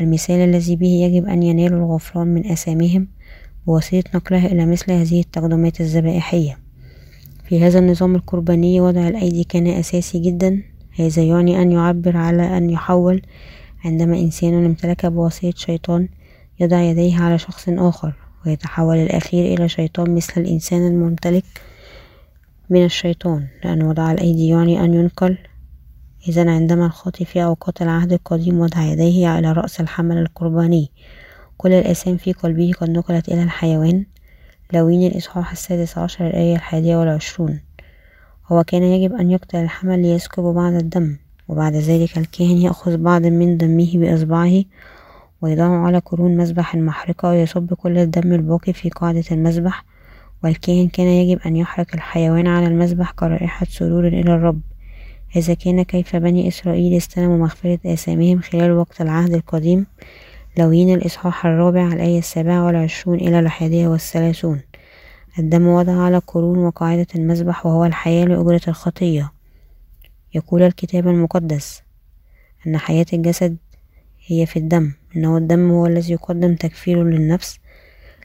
المثال 0.00 0.40
الذي 0.48 0.76
به 0.76 0.86
يجب 0.86 1.26
أن 1.26 1.42
ينالوا 1.42 1.78
الغفران 1.78 2.26
من 2.26 2.46
آثامهم 2.46 3.08
بواسطة 3.66 4.02
نقلها 4.14 4.46
إلى 4.46 4.66
مثل 4.66 4.92
هذه 4.92 5.20
التقدمات 5.20 5.80
الذبائحية. 5.80 6.58
في 7.48 7.64
هذا 7.64 7.78
النظام 7.78 8.14
القرباني 8.14 8.80
وضع 8.80 9.08
الأيدي 9.08 9.44
كان 9.44 9.66
أساسي 9.66 10.18
جدا. 10.18 10.62
هذا 10.98 11.22
يعني 11.22 11.62
أن 11.62 11.72
يعبر 11.72 12.16
على 12.16 12.56
أن 12.56 12.70
يحول 12.70 13.22
عندما 13.84 14.18
إنسان 14.18 14.64
امتلك 14.64 15.06
بواسطة 15.06 15.52
شيطان 15.56 16.08
يضع 16.60 16.80
يديه 16.80 17.20
على 17.22 17.38
شخص 17.38 17.68
آخر 17.68 18.14
ويتحول 18.46 18.96
الأخير 18.96 19.58
إلى 19.58 19.68
شيطان 19.68 20.14
مثل 20.14 20.40
الإنسان 20.40 20.86
الممتلك 20.86 21.44
من 22.70 22.84
الشيطان. 22.84 23.46
لأن 23.64 23.82
وضع 23.82 24.12
الأيدي 24.12 24.48
يعني 24.48 24.84
أن 24.84 24.94
ينقل. 24.94 25.38
إذا 26.28 26.50
عندما 26.50 26.86
الخاطي 26.86 27.24
في 27.24 27.44
أوقات 27.44 27.82
العهد 27.82 28.12
القديم 28.12 28.60
وضع 28.60 28.82
يديه 28.82 29.28
على 29.28 29.52
رأس 29.52 29.80
الحمل 29.80 30.18
القرباني 30.18 30.90
كل 31.62 31.72
الآثام 31.72 32.16
في 32.16 32.32
قلبه 32.32 32.72
قد 32.80 32.90
نقلت 32.90 33.28
إلى 33.28 33.42
الحيوان. 33.42 34.04
لوين 34.72 35.06
الإصحاح 35.06 35.52
السادس 35.52 35.98
عشر 35.98 36.26
الآية 36.26 36.56
الحادية 36.56 36.96
والعشرون. 36.96 37.60
هو 38.52 38.64
كان 38.64 38.82
يجب 38.82 39.12
أن 39.12 39.30
يقتل 39.30 39.58
الحمل 39.58 40.02
ليسكب 40.02 40.42
بعض 40.42 40.72
الدم 40.72 41.16
وبعد 41.48 41.74
ذلك 41.74 42.18
الكاهن 42.18 42.56
يأخذ 42.56 42.96
بعض 42.96 43.26
من 43.26 43.56
دمه 43.56 43.90
بإصبعه 43.94 44.64
ويضعه 45.42 45.86
على 45.86 45.98
قرون 45.98 46.36
مذبح 46.36 46.74
المحرقة 46.74 47.28
ويصب 47.28 47.74
كل 47.74 47.98
الدم 47.98 48.32
الباقي 48.32 48.72
في 48.72 48.90
قاعدة 48.90 49.24
المذبح 49.32 49.84
والكاهن 50.44 50.88
كان 50.88 51.06
يجب 51.06 51.40
أن 51.46 51.56
يحرق 51.56 51.86
الحيوان 51.94 52.46
على 52.46 52.66
المذبح 52.66 53.10
كرائحة 53.10 53.66
سرور 53.70 54.06
إلى 54.06 54.34
الرب. 54.34 54.60
إذا 55.36 55.54
كان 55.54 55.82
كيف 55.82 56.16
بني 56.16 56.48
إسرائيل 56.48 56.96
استلموا 56.96 57.38
مغفرة 57.38 57.78
آثامهم 57.86 58.40
خلال 58.40 58.72
وقت 58.72 59.00
العهد 59.00 59.34
القديم 59.34 59.86
لوين 60.56 60.94
الإصحاح 60.94 61.46
الرابع 61.46 61.86
الآية 61.86 62.18
السابعة 62.18 62.66
والعشرون 62.66 63.18
إلى 63.18 63.38
الحادية 63.38 63.88
والثلاثون. 63.88 64.60
الدم 65.38 65.66
وضع 65.66 65.92
على 65.92 66.18
قرون 66.18 66.58
وقاعدة 66.58 67.06
المذبح 67.14 67.66
وهو 67.66 67.84
الحياة 67.84 68.24
لأجرة 68.24 68.60
الخطية. 68.68 69.32
يقول 70.34 70.62
الكتاب 70.62 71.08
المقدس 71.08 71.82
أن 72.66 72.78
حياة 72.78 73.06
الجسد 73.12 73.56
هي 74.26 74.46
في 74.46 74.58
الدم 74.58 74.92
إنه 75.16 75.36
الدم 75.36 75.70
هو 75.70 75.86
الذي 75.86 76.12
يقدم 76.12 76.54
تكفير 76.54 77.04
للنفس. 77.04 77.58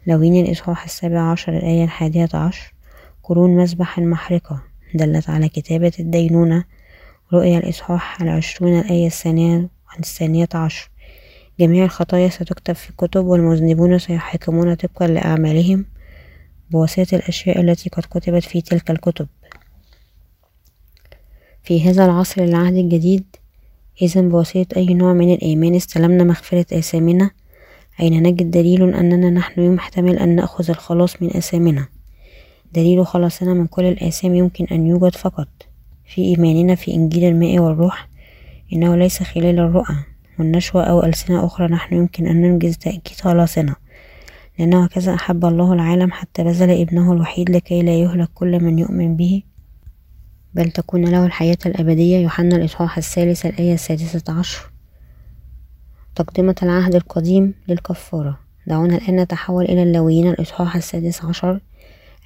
لوين 0.07 0.45
الإصحاح 0.45 0.83
السابع 0.83 1.31
عشر 1.31 1.57
الآية 1.57 1.83
الحادية 1.83 2.29
عشر؟ 2.33 2.73
قرون 3.23 3.55
مذبح 3.55 3.97
المحرقة 3.97 4.63
دلت 4.93 5.29
على 5.29 5.49
كتابة 5.49 5.91
الدينونة 5.99 6.63
رؤيا 7.33 7.57
الإصحاح 7.57 8.21
العشرون 8.21 8.79
الآية 8.79 9.07
الثانية 9.07 9.69
الثانية 9.99 10.49
عشر. 10.53 10.89
جميع 11.59 11.85
الخطايا 11.85 12.29
ستكتب 12.29 12.73
في 12.73 12.93
كتب 12.97 13.25
والمذنبون 13.25 13.99
سيحكمون 13.99 14.73
طبقا 14.73 15.07
لأعمالهم 15.07 15.85
بواسطة 16.71 17.15
الأشياء 17.15 17.61
التي 17.61 17.89
قد 17.89 18.03
كتبت 18.03 18.43
في 18.43 18.61
تلك 18.61 18.91
الكتب. 18.91 19.27
في 21.63 21.89
هذا 21.89 22.05
العصر 22.05 22.43
العهد 22.43 22.75
الجديد 22.75 23.23
إذا 24.01 24.21
بواسطة 24.21 24.77
أي 24.77 24.93
نوع 24.93 25.13
من 25.13 25.33
الإيمان 25.33 25.75
استلمنا 25.75 26.23
مغفرة 26.23 26.65
آثامنا 26.77 27.31
أين 27.99 28.23
نجد 28.23 28.51
دليل 28.51 28.93
أننا 28.93 29.29
نحن 29.29 29.73
يحتمل 29.73 30.19
أن 30.19 30.35
نأخذ 30.35 30.69
الخلاص 30.69 31.21
من 31.21 31.35
آثامنا 31.37 31.87
دليل 32.73 33.07
خلاصنا 33.07 33.53
من 33.53 33.67
كل 33.67 33.85
الآثام 33.85 34.35
يمكن 34.35 34.65
أن 34.65 34.87
يوجد 34.87 35.15
فقط. 35.15 35.47
في 36.05 36.21
إيماننا 36.21 36.75
في 36.75 36.93
إنجيل 36.93 37.23
الماء 37.23 37.59
والروح 37.59 38.09
إنه 38.73 38.95
ليس 38.95 39.23
خلال 39.23 39.59
الرؤى. 39.59 39.95
والنشوة 40.39 40.83
أو 40.83 41.03
ألسنة 41.03 41.45
أخرى 41.45 41.67
نحن 41.67 41.95
يمكن 41.95 42.27
أن 42.27 42.41
ننجز 42.41 42.77
تأكيد 42.77 43.17
خلاصنا 43.17 43.75
لأنه 44.59 44.83
هكذا 44.83 45.13
أحب 45.13 45.45
الله 45.45 45.73
العالم 45.73 46.11
حتى 46.11 46.43
بذل 46.43 46.81
ابنه 46.81 47.13
الوحيد 47.13 47.49
لكي 47.49 47.81
لا 47.81 47.95
يهلك 47.95 48.29
كل 48.33 48.63
من 48.63 48.79
يؤمن 48.79 49.15
به. 49.15 49.43
بل 50.53 50.71
تكون 50.71 51.05
له 51.05 51.25
الحياة 51.25 51.57
الأبدية. 51.65 52.17
يوحنا 52.17 52.55
الإصحاح 52.55 52.97
الثالث 52.97 53.45
الآية 53.45 53.73
السادسة 53.73 54.33
عشر. 54.39 54.71
تقدمة 56.15 56.55
العهد 56.63 56.95
القديم 56.95 57.53
للكفارة. 57.67 58.39
دعونا 58.67 58.95
الآن 58.95 59.15
نتحول 59.15 59.65
إلى 59.65 59.83
اللويين. 59.83 60.27
الإصحاح 60.27 60.75
السادس 60.75 61.25
عشر 61.25 61.59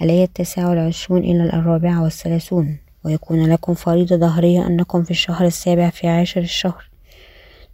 الآية 0.02 0.24
التاسعة 0.24 0.70
والعشرون 0.70 1.24
إلى 1.24 1.44
الرابعة 1.44 2.04
والثلاثون. 2.04 2.78
ويكون 3.06 3.50
لكم 3.50 3.74
فريضة 3.74 4.16
ظهرية 4.18 4.68
أنكم 4.68 5.04
في 5.04 5.12
الشهر 5.12 5.46
السابع 5.46 5.90
في 5.90 6.08
عاشر 6.08 6.42
الشهر. 6.42 6.91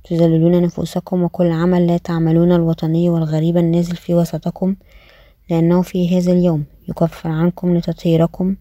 تذللون 0.09 0.61
نفوسكم 0.61 1.23
وكل 1.23 1.51
عمل 1.51 1.87
لا 1.87 1.97
تعملون 1.97 2.51
الوطني 2.51 3.09
والغريب 3.09 3.57
النازل 3.57 3.95
في 3.95 4.13
وسطكم 4.13 4.75
لأنه 5.49 5.81
في 5.81 6.17
هذا 6.17 6.31
اليوم 6.31 6.63
يكفر 6.89 7.29
عنكم 7.29 7.77
لتطهيركم 7.77 8.55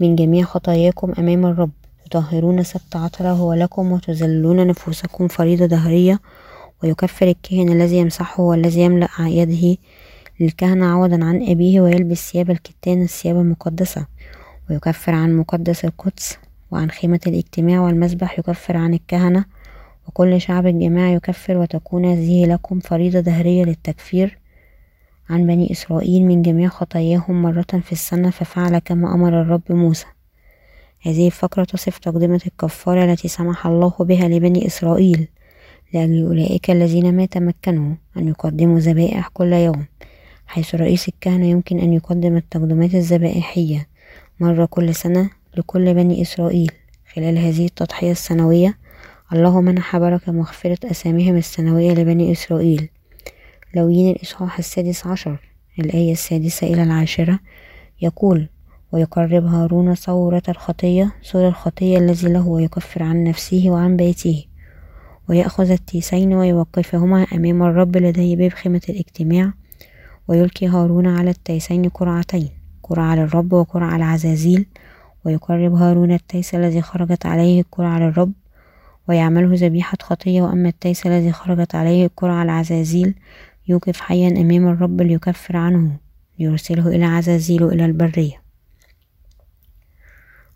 من 0.00 0.16
جميع 0.16 0.44
خطاياكم 0.44 1.12
أمام 1.18 1.46
الرب. 1.46 1.70
تطهرون 2.10 2.62
سبت 2.62 2.96
عطرة 2.96 3.28
هو 3.28 3.52
لكم 3.52 3.92
وتذللون 3.92 4.66
نفوسكم 4.66 5.28
فريضة 5.28 5.66
دهرية 5.66 6.20
ويكفر 6.82 7.28
الكاهن 7.28 7.68
الذي 7.68 7.96
يمسحه 7.96 8.42
والذي 8.42 8.80
يملأ 8.80 9.08
يده 9.20 9.76
للكهنة 10.40 10.86
عوضا 10.86 11.24
عن 11.24 11.42
أبيه 11.50 11.80
ويلبس 11.80 12.32
ثياب 12.32 12.50
الكتان 12.50 13.02
الثياب 13.02 13.36
المقدسة. 13.36 14.06
ويكفر 14.70 15.12
عن 15.12 15.36
مقدس 15.36 15.84
القدس 15.84 16.38
وعن 16.70 16.90
خيمة 16.90 17.20
الاجتماع 17.26 17.80
والمسبح 17.80 18.38
يكفر 18.38 18.76
عن 18.76 18.94
الكهنة 18.94 19.44
وكل 20.08 20.40
شعب 20.40 20.66
الجماعة 20.66 21.10
يكفر 21.10 21.58
وتكون 21.58 22.04
هذه 22.04 22.46
لكم 22.46 22.80
فريضة 22.80 23.20
دهرية 23.20 23.64
للتكفير 23.64 24.38
عن 25.30 25.46
بني 25.46 25.72
إسرائيل 25.72 26.24
من 26.24 26.42
جميع 26.42 26.68
خطاياهم 26.68 27.42
مرة 27.42 27.80
في 27.82 27.92
السنة 27.92 28.30
ففعل 28.30 28.78
كما 28.78 29.14
أمر 29.14 29.40
الرب 29.40 29.62
موسى. 29.70 30.06
هذه 31.02 31.26
الفقرة 31.26 31.64
تصف 31.64 31.98
تقدمة 31.98 32.40
الكفارة 32.46 33.04
التي 33.04 33.28
سمح 33.28 33.66
الله 33.66 33.92
بها 34.00 34.28
لبني 34.28 34.66
إسرائيل 34.66 35.28
لأجل 35.94 36.26
أولئك 36.26 36.70
الذين 36.70 37.16
ما 37.16 37.26
تمكنوا 37.26 37.94
أن 38.16 38.28
يقدموا 38.28 38.78
ذبائح 38.78 39.28
كل 39.28 39.52
يوم 39.52 39.84
حيث 40.46 40.74
رئيس 40.74 41.08
الكهنة 41.08 41.46
يمكن 41.46 41.78
أن 41.78 41.92
يقدم 41.92 42.36
التقدمات 42.36 42.94
الذبائحية 42.94 43.88
مرة 44.40 44.64
كل 44.64 44.94
سنة 44.94 45.30
لكل 45.56 45.94
بني 45.94 46.22
إسرائيل. 46.22 46.72
خلال 47.14 47.38
هذه 47.38 47.64
التضحية 47.64 48.10
السنوية 48.10 48.78
الله 49.32 49.60
منح 49.60 49.96
بركة 49.96 50.32
مغفرة 50.32 50.78
أساميهم 50.90 51.36
السنوية 51.36 51.92
لبني 51.92 52.32
إسرائيل. 52.32 52.88
لوين 53.74 54.10
الإصحاح 54.10 54.58
السادس 54.58 55.06
عشر 55.06 55.40
الآية 55.78 56.12
السادسة 56.12 56.66
إلى 56.66 56.82
العاشرة 56.82 57.38
يقول 58.02 58.48
ويقرب 58.92 59.44
هارون 59.44 59.94
صورة 59.94 60.42
الخطية 60.48 61.14
صورة 61.22 61.48
الخطية 61.48 61.98
الذي 61.98 62.28
له 62.32 62.48
ويكفر 62.48 63.02
عن 63.02 63.24
نفسه 63.24 63.64
وعن 63.66 63.96
بيته. 63.96 64.44
ويأخذ 65.28 65.70
التيسين 65.70 66.34
ويوقفهما 66.34 67.26
أمام 67.32 67.62
الرب 67.62 67.96
لدي 67.96 68.36
باب 68.36 68.50
خيمة 68.50 68.82
الاجتماع 68.88 69.52
ويلقي 70.28 70.66
هارون 70.66 71.06
على 71.06 71.30
التيسين 71.30 71.88
قرعتين 71.88 72.48
قرعة 72.82 73.14
للرب 73.16 73.52
وقرعة 73.52 73.96
العزازيل. 73.96 74.66
ويقرب 75.24 75.74
هارون 75.74 76.12
التيس 76.12 76.54
الذي 76.54 76.82
خرجت 76.82 77.26
عليه 77.26 77.60
القرعة 77.60 77.98
للرب 77.98 78.32
ويعمله 79.08 79.50
ذبيحة 79.54 79.98
خطية 80.02 80.42
وأما 80.42 80.68
التيس 80.68 81.06
الذي 81.06 81.32
خرجت 81.32 81.74
عليه 81.74 82.04
القرعة 82.04 82.42
العزازيل 82.42 83.14
يوقف 83.68 84.00
حيا 84.00 84.28
أمام 84.28 84.68
الرب 84.68 85.02
ليكفر 85.02 85.56
عنه 85.56 85.96
ليرسله 86.38 86.88
إلى 86.88 87.04
عزازيل 87.04 87.64
إلى 87.64 87.84
البرية. 87.84 88.42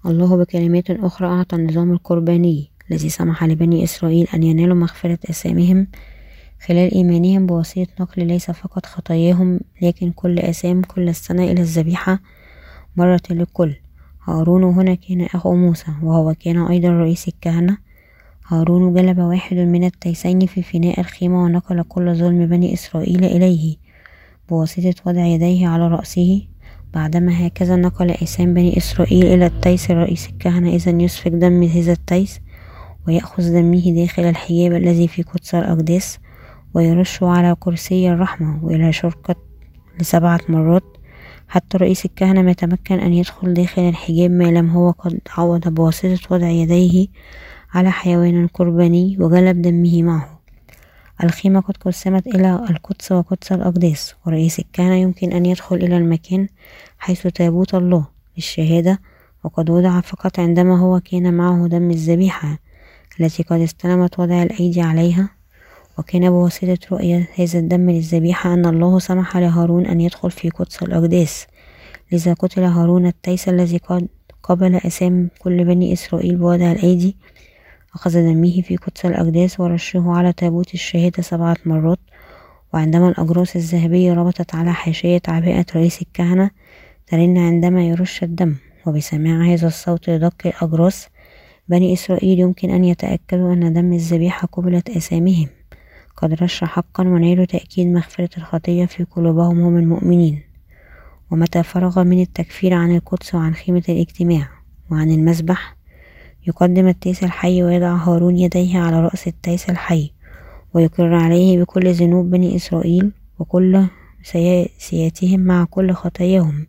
الله 0.07 0.37
بكلمات 0.37 0.91
أخرى 0.91 1.29
أعطى 1.29 1.57
النظام 1.57 1.93
القرباني 1.93 2.71
الذي 2.91 3.09
سمح 3.09 3.45
لبني 3.45 3.85
إسرائيل 3.85 4.27
أن 4.35 4.43
ينالوا 4.43 4.77
مغفرة 4.77 5.19
أسامهم 5.31 5.87
خلال 6.67 6.95
إيمانهم 6.95 7.47
بواسطة 7.47 7.87
نقل 8.01 8.27
ليس 8.27 8.51
فقط 8.51 8.87
خطاياهم 8.87 9.61
لكن 9.83 10.11
كل 10.11 10.39
أسام 10.39 10.83
كل 10.83 11.09
السنة 11.09 11.45
إلى 11.45 11.61
الذبيحة 11.61 12.21
مرة 12.97 13.21
للكل 13.31 13.75
هارون 14.25 14.65
هنا 14.65 14.95
كان 14.95 15.21
أخو 15.21 15.55
موسى 15.55 15.93
وهو 16.03 16.35
كان 16.35 16.67
أيضا 16.67 16.89
رئيس 16.89 17.29
الكهنة. 17.29 17.90
هارون 18.53 18.95
جلب 18.95 19.19
واحد 19.19 19.57
من 19.57 19.85
التيسين 19.85 20.47
في 20.47 20.63
فناء 20.63 21.01
الخيمة 21.01 21.45
ونقل 21.45 21.83
كل 21.83 22.15
ظلم 22.15 22.47
بني 22.47 22.75
إسرائيل 22.75 23.25
إليه. 23.25 23.77
بواسطة 24.49 24.95
وضع 25.07 25.25
يديه 25.27 25.69
على 25.69 25.89
رأسه 25.89 26.43
بعدما 26.95 27.47
هكذا 27.47 27.77
نقل 27.77 28.11
إسام 28.11 28.55
بني 28.55 28.77
إسرائيل 28.77 29.27
إلى 29.27 29.47
التيس 29.47 29.91
رئيس 29.91 30.29
الكهنة 30.29 30.69
إذا 30.69 31.03
يسفك 31.03 31.31
دم 31.31 31.63
هذا 31.63 31.93
التيس 31.93 32.41
ويأخذ 33.07 33.53
دمه 33.53 33.93
داخل 33.97 34.23
الحجاب 34.23 34.73
الذي 34.73 35.09
في 35.09 35.23
قدس 35.23 35.55
الأقداس 35.55 36.19
ويرشه 36.75 37.27
على 37.27 37.57
كرسي 37.61 38.11
الرحمة 38.11 38.65
وإلى 38.65 38.93
شركة 38.93 39.35
لسبعة 40.01 40.41
مرات 40.49 40.85
حتى 41.49 41.79
رئيس 41.79 42.05
الكهنة 42.05 42.43
ما 42.43 42.51
يتمكن 42.51 42.99
أن 43.01 43.13
يدخل 43.13 43.55
داخل 43.55 43.83
الحجاب 43.83 44.31
ما 44.31 44.45
لم 44.45 44.71
هو 44.71 44.91
قد 44.91 45.21
عوض. 45.37 45.69
بواسطة 45.69 46.19
وضع 46.31 46.49
يديه 46.49 47.07
على 47.75 47.91
حيوان 47.91 48.47
قرباني 48.47 49.17
وجلب 49.21 49.63
دمه 49.63 50.03
معه. 50.03 50.41
الخيمة 51.25 51.61
قد 51.61 51.77
قسمت 51.77 52.27
إلى 52.27 52.67
القدس 52.71 53.13
وقدس 53.13 53.53
الأقداس 53.53 54.15
ورئيس 54.27 54.59
الكهنة 54.59 54.95
يمكن 54.95 55.33
أن 55.33 55.47
يدخل 55.47 55.77
إلى 55.77 55.97
المكان 55.97 56.49
حيث 56.99 57.27
تابوت 57.27 57.75
الله 57.75 58.07
للشهادة 58.37 59.01
وقد 59.45 59.71
وضع 59.71 60.01
فقط 60.01 60.39
عندما 60.39 60.79
هو 60.79 61.01
كان 61.01 61.35
معه 61.35 61.67
دم 61.67 61.91
الذبيحة 61.91 62.59
التي 63.21 63.43
قد 63.43 63.61
استلمت 63.61 64.19
وضع 64.19 64.43
الأيدي 64.43 64.81
عليها. 64.81 65.31
وكان 65.99 66.31
بواسطة 66.31 66.79
رؤية 66.93 67.29
هذا 67.35 67.59
الدم 67.59 67.91
للذبيحة 67.91 68.55
أن 68.55 68.67
الله 68.67 68.99
سمح 68.99 69.37
لهارون 69.37 69.87
أن 69.87 70.01
يدخل 70.01 70.31
في 70.31 70.51
قدس 70.51 70.83
الأقداس. 70.83 71.47
لذا 72.13 72.33
قتل 72.33 72.63
هارون 72.63 73.07
التيس 73.07 73.49
الذي 73.49 73.79
قد 73.79 74.09
قبل 74.43 74.75
أسام 74.75 75.31
كل 75.39 75.65
بني 75.65 75.93
إسرائيل 75.93 76.37
بوضع 76.37 76.73
الأيدي 76.73 77.17
أخذ 77.95 78.13
دمه 78.13 78.63
في 78.63 78.77
قدس 78.77 79.07
الأقداس 79.07 79.61
ورشه 79.61 80.05
على 80.07 80.33
تابوت 80.33 80.75
الشهادة 80.75 81.23
سبعة 81.23 81.57
مرات 81.65 81.99
وعندما 82.75 83.09
الأجراس 83.09 83.57
الذهبية 83.57 84.15
ربطت 84.15 84.55
على 84.55 84.73
حاشية 84.73 85.23
عباءة 85.29 85.67
رئيس 85.77 86.03
الكهنة 86.03 86.51
ترن 87.07 87.39
عندما 87.39 87.85
يرش 87.85 88.23
الدم. 88.23 88.57
وبسماع 88.87 89.43
هذا 89.43 89.67
الصوت 89.67 90.11
لدق 90.11 90.47
الأجراس 90.47 91.09
بني 91.69 91.93
إسرائيل 91.93 92.41
يمكن 92.41 92.71
أن 92.71 92.85
يتأكدوا 92.85 93.53
أن 93.53 93.73
دم 93.73 93.93
الذبيحة 93.93 94.47
قبلت 94.47 94.91
أسامهم 94.91 95.49
قد 96.17 96.35
رش 96.43 96.65
حقا 96.65 97.09
ونيل 97.09 97.47
تأكيد 97.47 97.87
مغفرة 97.87 98.31
الخطية 98.37 98.87
في 98.87 99.05
قلوبهم 99.05 99.61
هم 99.61 99.77
المؤمنين. 99.77 100.43
ومتى 101.31 101.63
فرغ 101.63 102.05
من 102.05 102.21
التكفير 102.21 102.75
عن 102.75 102.97
القدس 102.97 103.35
وعن 103.35 103.55
خيمة 103.55 103.83
الاجتماع 103.89 104.49
وعن 104.91 105.11
المسبح 105.11 105.77
يقدم 106.47 106.89
التيس 106.89 107.25
الحي 107.25 107.63
ويضع 107.63 107.95
هارون 107.95 108.39
يديه 108.39 108.79
على 108.79 109.01
رأس 109.01 109.29
التيس 109.29 109.71
الحي 109.71 110.11
ويقر 110.75 111.15
عليه 111.15 111.63
بكل 111.63 111.93
ذنوب 111.93 112.31
بني 112.31 112.57
إسرائيل 112.57 113.11
وكل 113.39 113.87
سيئاتهم 114.79 115.41
مع 115.41 115.65
كل 115.65 115.93
خطاياهم 115.93 116.67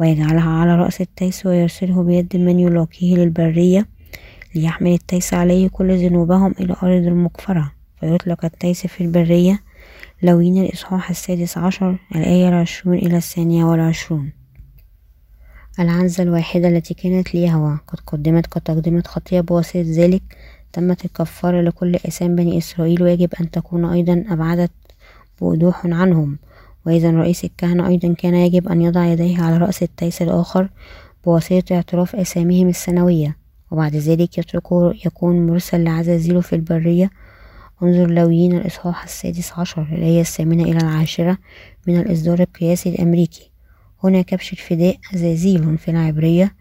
ويجعلها 0.00 0.50
على 0.50 0.76
رأس 0.76 1.00
التيس 1.00 1.46
ويرسله 1.46 2.02
بيد 2.02 2.36
من 2.36 2.58
يلاقيه 2.58 3.16
للبرية 3.16 3.86
ليحمل 4.54 4.92
التيس 4.92 5.34
عليه 5.34 5.68
كل 5.68 5.96
ذنوبهم 5.96 6.54
إلى 6.60 6.76
أرض 6.82 7.06
مقفرة 7.06 7.72
فيطلق 8.00 8.44
التيس 8.44 8.86
في 8.86 9.00
البرية 9.04 9.60
لاويين 10.22 10.64
الإصحاح 10.64 11.10
السادس 11.10 11.58
عشر 11.58 11.98
الآية 12.14 12.48
العشرون 12.48 12.96
إلى 12.96 13.16
الثانية 13.16 13.64
والعشرون. 13.64 14.41
العنزة 15.80 16.22
الواحدة 16.22 16.68
التي 16.68 16.94
كانت 16.94 17.34
ليهوه 17.34 17.78
قد 17.86 18.00
قدمت 18.06 18.46
كتقدمة 18.46 19.02
خطية 19.06 19.40
بواسطة 19.40 19.84
ذلك. 19.86 20.22
تمت 20.72 21.04
الكفارة 21.04 21.60
لكل 21.60 21.94
إثام 21.94 22.36
بني 22.36 22.58
إسرائيل. 22.58 23.02
ويجب 23.02 23.34
أن 23.40 23.50
تكون 23.50 23.84
أيضا 23.84 24.24
أبعدت 24.28 24.70
بوضوح 25.40 25.86
عنهم. 25.86 26.38
وإذا 26.86 27.10
رئيس 27.10 27.44
الكهنة 27.44 27.88
أيضا 27.88 28.14
كان 28.14 28.34
يجب 28.34 28.68
أن 28.68 28.82
يضع 28.82 29.06
يديه 29.06 29.42
على 29.42 29.58
رأس 29.58 29.82
التيس 29.82 30.22
الآخر 30.22 30.68
بواسطة 31.24 31.74
اعتراف 31.74 32.16
أساميهم 32.16 32.68
السنوية. 32.68 33.36
وبعد 33.70 33.96
ذلك 33.96 34.38
يتركه 34.38 34.94
يكون 35.06 35.46
مرسل 35.46 35.84
لعزازيله 35.84 36.40
في 36.40 36.56
البرية. 36.56 37.10
انظر 37.82 38.10
لويين 38.10 38.56
الإصحاح 38.56 39.04
السادس 39.04 39.52
عشر. 39.52 39.82
الآية 39.92 40.20
الثامنة 40.20 40.62
إلى 40.62 40.78
العاشرة 40.78 41.38
من 41.86 42.00
الإصدار 42.00 42.40
القياسي 42.40 42.88
الأمريكي. 42.88 43.51
هنا 44.04 44.22
كبش 44.22 44.52
الفداء 44.52 44.96
عزازيل 45.12 45.78
في 45.78 45.90
العبرية 45.90 46.54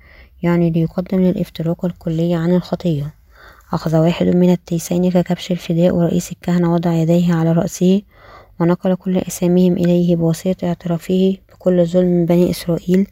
يعني 0.44 0.70
ليقدم 0.70 1.22
للافتراق 1.22 1.86
الكلي 1.86 2.36
عن 2.36 2.56
الخطية. 2.56 3.14
أخذ 3.74 3.96
واحد 3.98 4.26
من 4.28 4.52
التيسين 4.52 5.12
ككبش 5.12 5.52
الفداء 5.52 5.96
ورئيس 5.96 6.32
الكهنة 6.32 6.74
وضع 6.74 6.94
يديه 6.94 7.34
على 7.34 7.52
رأسه 7.52 8.02
ونقل 8.60 8.96
كل 8.96 9.18
أساميهم 9.18 9.74
إليه 9.74 10.16
بواسطة 10.16 10.68
اعترافه 10.68 11.38
بكل 11.50 11.86
ظلم 11.86 12.08
من 12.08 12.26
بني 12.26 12.50
إسرائيل 12.50 13.08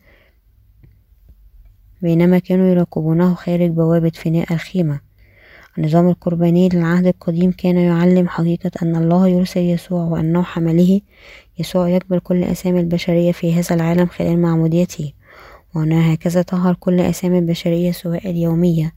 بينما 2.02 2.40
كانوا 2.40 2.68
يراقبونه 2.68 3.34
خارج 3.34 3.70
بوابة 3.70 4.10
فناء 4.10 4.54
الخيمة. 4.54 5.00
النظام 5.78 6.10
القرباني 6.10 6.70
للعهد 6.70 7.08
القديم 7.08 7.52
كان 7.52 7.78
يعلم 7.78 8.28
حقيقة 8.28 8.72
أن 8.82 8.96
الله 8.96 9.28
يرسل 9.28 9.60
يسوع 9.60 10.04
وأنه 10.04 10.44
حمله 10.44 11.02
يسوع 11.60 11.90
يقبل 11.90 12.20
كل 12.20 12.44
أسامي 12.44 12.80
البشرية 12.80 13.32
في 13.32 13.54
هذا 13.54 13.76
العالم 13.76 14.06
خلال 14.06 14.42
معموديته. 14.42 15.14
وأن 15.76 15.92
هكذا 15.92 16.42
تظهر 16.42 16.74
كل 16.80 17.00
أسامي 17.00 17.40
البشرية 17.40 17.92
سواء 17.92 18.30
اليومية 18.30 18.94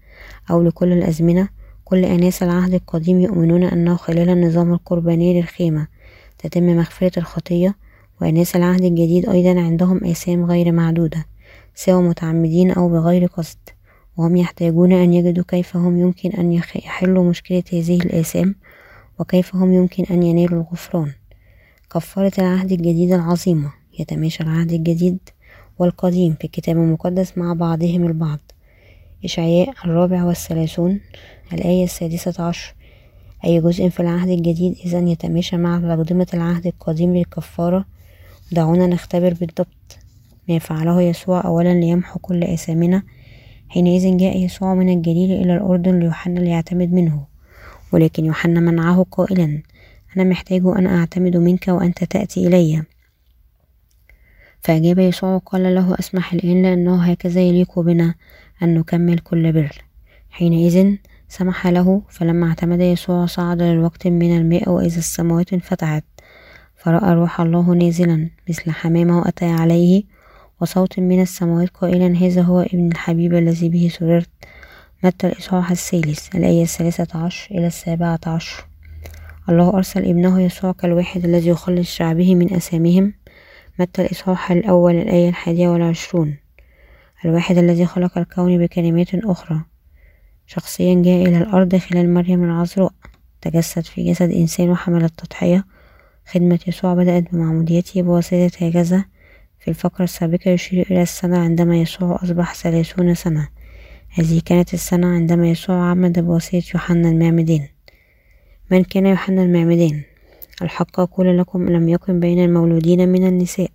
أو 0.51 0.63
لكل 0.63 0.93
الأزمنة. 0.93 1.49
كل 1.85 2.05
أناس 2.05 2.43
العهد 2.43 2.75
القديم 2.75 3.21
يؤمنون 3.21 3.65
أنه 3.65 3.97
خلال 3.97 4.29
النظام 4.29 4.73
القرباني 4.73 5.41
للخيمة 5.41 5.87
تتم 6.39 6.77
مغفرة 6.77 7.19
الخطية. 7.19 7.75
وأناس 8.21 8.57
العهد 8.57 8.85
الجديد 8.85 9.29
أيضا 9.29 9.61
عندهم 9.61 10.05
آثام 10.05 10.45
غير 10.45 10.73
معدودة 10.73 11.27
سواء 11.75 12.03
متعمدين 12.03 12.71
أو 12.71 12.89
بغير 12.89 13.27
قصد. 13.27 13.59
وهم 14.17 14.37
يحتاجون 14.37 14.93
أن 14.93 15.13
يجدوا 15.13 15.45
كيف 15.49 15.77
هم 15.77 16.01
يمكن 16.01 16.31
أن 16.31 16.53
يحلوا 16.53 17.25
مشكلة 17.25 17.63
هذه 17.73 17.97
الآثام 17.97 18.55
وكيف 19.19 19.57
هم 19.57 19.73
يمكن 19.73 20.05
أن 20.11 20.23
ينالوا 20.23 20.63
الغفران. 20.63 21.13
كفارة 21.95 22.33
العهد 22.39 22.73
الجديد 22.73 23.13
العظيمة 23.13 23.73
يتماشى 23.99 24.43
العهد 24.43 24.73
الجديد 24.73 25.19
والقديم 25.79 26.35
في 26.35 26.45
الكتاب 26.45 26.77
المقدس 26.77 27.39
مع 27.39 27.53
بعضهم 27.53 28.07
البعض. 28.07 28.39
إشعياء 29.25 29.71
الرابع 29.85 30.25
والثلاثون 30.25 31.01
الآية 31.53 31.85
السادسة 31.85 32.45
عشر 32.45 32.75
أي 33.45 33.61
جزء 33.61 33.89
في 33.89 34.01
العهد 34.01 34.29
الجديد 34.29 34.77
إذا 34.85 34.99
يتماشى 34.99 35.57
مع 35.57 35.81
تقدمة 35.81 36.27
العهد 36.35 36.67
القديم 36.67 37.17
للكفارة 37.17 37.85
دعونا 38.53 38.87
نختبر 38.87 39.35
بالضبط 39.35 39.99
ما 40.49 40.59
فعله 40.59 41.03
يسوع 41.03 41.45
أولا 41.45 41.75
ليمحو 41.75 42.19
كل 42.19 42.45
آثامنا 42.45 43.03
حينئذ 43.69 44.17
جاء 44.17 44.37
يسوع 44.39 44.75
من 44.75 44.89
الجليل 44.89 45.33
إلى 45.33 45.57
الأردن 45.57 45.99
ليوحنا 45.99 46.41
ليعتمد 46.41 46.93
منه 46.93 47.25
ولكن 47.93 48.25
يوحنا 48.25 48.61
منعه 48.61 49.07
قائلا 49.11 49.63
أنا 50.17 50.25
محتاج 50.25 50.63
أن 50.67 50.87
أعتمد 50.87 51.37
منك 51.37 51.69
وأنت 51.69 52.05
تأتي 52.05 52.47
إلي. 52.47 52.83
فأجاب 54.61 54.99
يسوع 54.99 55.35
وقال 55.35 55.75
له 55.75 55.97
أسمح 55.99 56.33
الآن 56.33 56.63
لأنه 56.63 57.03
هكذا 57.03 57.41
يليق 57.41 57.79
بنا 57.81 58.15
أن 58.63 58.75
نكمل 58.75 59.19
كل 59.19 59.53
بر. 59.53 59.85
حينئذ 60.31 60.97
سمح 61.29 61.67
له 61.67 62.03
فلما 62.09 62.49
اعتمد 62.49 62.81
يسوع 62.81 63.27
صعد 63.27 63.63
للوقت 63.63 64.07
من 64.07 64.37
الماء 64.37 64.71
وإذا 64.71 64.99
السماوات 64.99 65.53
انفتحت 65.53 66.05
فرأى 66.77 67.15
روح 67.15 67.41
الله 67.41 67.75
نازلا 67.75 68.31
مثل 68.49 68.71
حمامة 68.71 69.19
وأتى 69.19 69.45
عليه 69.45 70.03
وصوت 70.61 70.99
من 70.99 71.23
السماوات 71.23 71.69
قائلا 71.69 72.17
هذا 72.17 72.43
هو 72.43 72.61
ابن 72.61 72.89
الحبيب 72.89 73.35
الذي 73.35 73.69
به 73.69 73.91
سررت. 73.99 74.31
متى 75.05 75.27
الإصحاح 75.27 75.71
الثالث 75.71 76.37
الآية 76.37 76.63
الثالثة 76.63 77.25
عشر 77.25 77.55
إلى 77.55 77.67
السابعة 77.67 78.21
عشر. 78.27 78.72
الله 79.49 79.75
أرسل 79.75 80.05
ابنه 80.05 80.41
يسوع 80.41 80.73
كالواحد 80.73 81.25
الذي 81.25 81.49
يخلص 81.49 81.95
شعبه 81.95 82.35
من 82.35 82.55
أثامهم 82.55 83.15
متى 83.79 84.03
الإصحاح 84.03 84.51
الأول 84.51 84.95
الآية 84.95 85.29
الحادية 85.29 85.69
والعشرون؟ 85.69 86.37
الواحد 87.25 87.59
الذي 87.59 87.87
خلق 87.87 88.19
الكون 88.19 88.59
بكلمات 88.59 89.15
أخرى. 89.15 89.61
شخصيا 90.47 91.03
جاء 91.03 91.23
إلى 91.23 91.39
الأرض 91.39 91.77
خلال 91.77 92.15
مريم 92.15 92.45
العذراء. 92.45 92.93
تجسد 93.41 93.85
في 93.85 94.11
جسد 94.11 94.31
إنسان 94.31 94.71
وحمل 94.71 95.05
التضحية. 95.05 95.65
خدمة 96.27 96.59
يسوع 96.67 96.95
بدأت 96.95 97.33
بمعموديته 97.33 98.03
بواسطة 98.03 98.51
هكذا. 98.61 99.05
في 99.61 99.69
الفقرة 99.69 100.05
السابقة 100.05 100.51
يشير 100.51 100.87
إلى 100.91 101.03
السنة 101.03 101.39
عندما 101.39 101.77
يسوع 101.77 102.19
أصبح 102.23 102.55
ثلاثون 102.55 103.15
سنة. 103.15 103.49
هذه 104.11 104.41
كانت 104.45 104.75
السنة 104.75 105.07
عندما 105.07 105.51
يسوع 105.51 105.91
عمد 105.91 106.19
بواسطة 106.19 106.63
يوحنا 106.75 107.09
المعمدان 107.09 107.72
من 108.73 108.85
كان 108.85 109.07
يوحنا 109.07 109.43
المعمدان 109.43 110.03
الحق 110.63 111.01
أقول 111.01 111.39
لكم 111.39 111.69
لم 111.69 111.89
يكن 111.89 112.21
بين 112.21 112.45
المولودين 112.45 113.09
من 113.09 113.27
النساء 113.27 113.71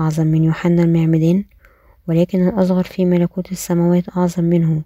أعظم 0.00 0.26
من 0.26 0.44
يوحنا 0.44 0.82
المعمدان 0.82 1.44
ولكن 2.08 2.48
الأصغر 2.48 2.82
في 2.82 3.04
ملكوت 3.04 3.52
السماوات 3.52 4.16
أعظم 4.16 4.44
منه. 4.44 4.82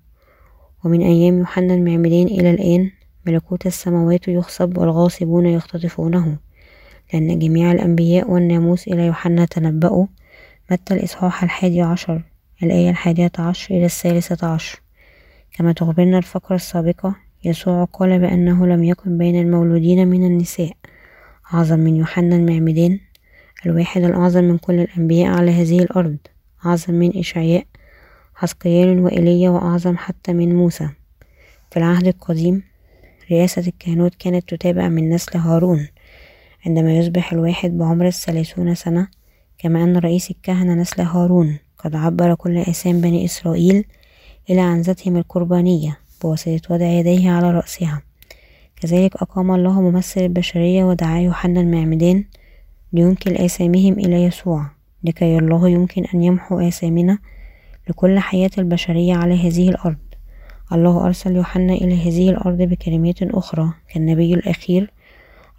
ومن 0.84 1.00
أيام 1.02 1.38
يوحنا 1.38 1.74
المعمدان 1.74 2.26
إلى 2.26 2.50
الآن 2.50 2.90
ملكوت 3.26 3.66
السماوات 3.66 4.28
يخصب 4.28 4.78
والغاصبون 4.78 5.46
يختطفونه. 5.46 6.36
لأن 7.12 7.38
جميع 7.38 7.72
الأنبياء 7.72 8.30
والناموس 8.30 8.88
إلى 8.88 9.06
يوحنا 9.06 9.44
تنبأوا. 9.44 10.06
متى 10.70 10.94
الإصحاح 10.94 11.42
الحادي 11.42 11.82
عشر؟ 11.82 12.22
الآية 12.62 12.90
الحادية 12.90 13.32
عشر 13.38 13.74
إلى 13.74 13.84
الثالثة 13.84 14.46
عشر. 14.46 14.80
كما 15.52 15.72
تخبرنا 15.72 16.18
الفقرة 16.18 16.56
السابقة 16.56 17.27
يسوع 17.44 17.84
قال 17.84 18.18
بأنه 18.18 18.66
لم 18.66 18.84
يكن 18.84 19.18
بين 19.18 19.40
المولودين 19.40 20.08
من 20.08 20.26
النساء. 20.26 20.72
أعظم 21.54 21.78
من 21.78 21.96
يوحنا 21.96 22.36
المعمدان 22.36 22.98
الواحد 23.66 24.02
الأعظم 24.02 24.44
من 24.44 24.58
كل 24.58 24.80
الأنبياء 24.80 25.34
على 25.34 25.50
هذه 25.50 25.78
الأرض. 25.78 26.16
أعظم 26.66 26.94
من 26.94 27.18
إشعياء 27.18 27.64
حسقيال 28.34 29.00
وإيليا 29.00 29.50
وأعظم 29.50 29.96
حتى 29.96 30.32
من 30.32 30.54
موسى. 30.54 30.88
في 31.70 31.76
العهد 31.76 32.06
القديم 32.06 32.62
رئاسة 33.30 33.62
الكهنوت 33.66 34.14
كانت 34.14 34.54
تتابع 34.54 34.88
من 34.88 35.10
نسل 35.10 35.38
هارون 35.38 35.88
عندما 36.66 36.98
يصبح 36.98 37.32
الواحد 37.32 37.78
بعمر 37.78 38.06
الثلاثون 38.06 38.74
سنة 38.74 39.08
كما 39.58 39.84
أن 39.84 39.96
رئيس 39.96 40.30
الكهنة 40.30 40.74
نسل 40.74 41.02
هارون 41.02 41.58
قد 41.78 41.96
عبر 41.96 42.34
كل 42.34 42.58
أسام 42.58 43.00
بني 43.00 43.24
إسرائيل 43.24 43.84
إلى 44.50 44.60
عنزتهم 44.60 45.16
القربانية. 45.16 45.98
بواسطة 46.22 46.74
وضع 46.74 46.86
يديه 46.86 47.30
على 47.30 47.50
رأسها. 47.50 48.02
كذلك 48.80 49.16
أقام 49.16 49.50
الله 49.50 49.80
ممثل 49.80 50.20
البشرية 50.20 50.84
ودعا 50.84 51.18
يوحنا 51.20 51.60
المعمدان 51.60 52.24
لينكل 52.92 53.36
آثامهم 53.36 53.92
إلى 53.92 54.22
يسوع 54.22 54.66
لكي 55.04 55.38
الله 55.38 55.68
يمكن 55.68 56.04
أن 56.14 56.22
يمحو 56.22 56.60
آثامنا 56.60 57.18
لكل 57.88 58.18
حياة 58.18 58.50
البشرية 58.58 59.14
على 59.14 59.34
هذه 59.34 59.68
الأرض. 59.68 59.96
الله 60.72 61.06
أرسل 61.06 61.36
يوحنا 61.36 61.72
إلى 61.72 61.94
هذه 61.94 62.30
الأرض 62.30 62.62
بكلمات 62.62 63.22
أخرى. 63.22 63.72
كالنبي 63.94 64.34
الأخير 64.34 64.90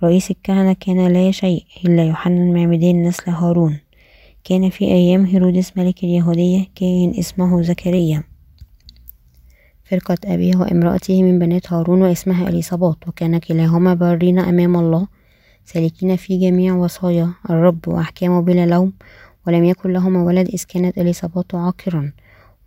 رئيس 0.04 0.32
الكهنة 0.32 0.74
كان 0.74 1.08
لا 1.08 1.32
شيء 1.32 1.64
إلا 1.86 2.04
يوحنا 2.04 2.44
المعمدان 2.44 3.04
نسل 3.04 3.32
هارون. 3.32 3.78
كان 4.44 4.70
في 4.70 4.86
أيام 4.86 5.26
هيرودس 5.26 5.78
ملك 5.78 6.04
اليهودية 6.04 6.66
كائن 6.76 7.14
اسمه 7.20 7.62
زكريا. 7.62 8.24
فرقة 9.90 10.18
أبيه 10.26 10.58
وامرأته 10.58 11.24
من 11.24 11.40
بنات 11.40 11.74
هارون 11.74 12.02
واسمها 12.02 12.50
إليصابات 12.50 13.08
وكان 13.08 13.38
كلاهما 13.38 13.94
بارين 13.94 14.40
أمام 14.40 14.76
الله 14.76 15.08
سالكين 15.66 16.16
في 16.16 16.38
جميع 16.38 16.74
وصايا 16.74 17.30
الرب 17.50 17.88
وأحكامه 17.88 18.42
بلا 18.42 18.66
لوم 18.66 18.94
ولم 19.48 19.64
يكن 19.64 19.94
لهما 19.94 20.24
ولد 20.24 20.48
إذ 20.48 20.64
كانت 20.64 20.98
إليصابات 20.98 21.56
عاقرا. 21.56 22.12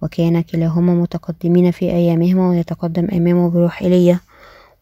وكان 0.03 0.41
كلاهما 0.41 0.95
متقدمين 0.95 1.71
في 1.71 1.91
أيامهما 1.91 2.49
ويتقدم 2.49 3.09
أمامه 3.13 3.51
بروح 3.51 3.83
إيليا 3.83 4.21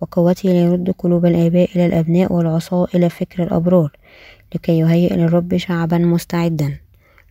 وقوته 0.01 0.49
ليرد 0.49 0.95
قلوب 0.99 1.27
الآباء 1.27 1.71
إلى 1.77 1.87
الأبناء 1.87 2.33
والعصاة 2.33 2.87
إلى 2.95 3.09
فكر 3.09 3.43
الأبرار 3.43 3.93
لكي 4.55 4.79
يهيئ 4.79 5.15
للرب 5.17 5.57
شعبا 5.57 5.99
مستعدا. 5.99 6.79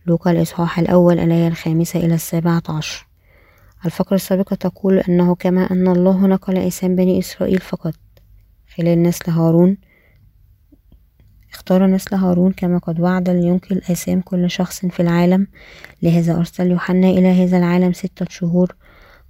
لوقا 0.06 0.30
الإصحاح 0.30 0.78
الأول 0.78 1.18
الآية 1.18 1.48
الخامسة 1.48 2.00
إلى 2.00 2.14
السابعة 2.14 2.62
عشر. 2.68 3.09
الفقرة 3.84 4.14
السابقة 4.14 4.56
تقول 4.56 4.98
أنه 4.98 5.34
كما 5.34 5.70
أن 5.70 5.88
الله 5.88 6.26
نقل 6.26 6.56
إسام 6.58 6.96
بني 6.96 7.18
إسرائيل 7.18 7.58
فقط 7.58 7.94
خلال 8.76 9.02
نسل 9.02 9.30
هارون. 9.30 9.76
اختار 11.52 11.86
نسل 11.86 12.16
هارون 12.16 12.52
كما 12.52 12.78
قد 12.78 13.00
وعد 13.00 13.30
لينقل 13.30 13.78
آثام 13.90 14.20
كل 14.20 14.50
شخص 14.50 14.86
في 14.86 15.00
العالم 15.00 15.46
لهذا. 16.02 16.36
أرسل 16.36 16.70
يوحنا 16.70 17.08
إلى 17.10 17.28
هذا 17.28 17.58
العالم 17.58 17.92
ستة 17.92 18.26
شهور 18.28 18.76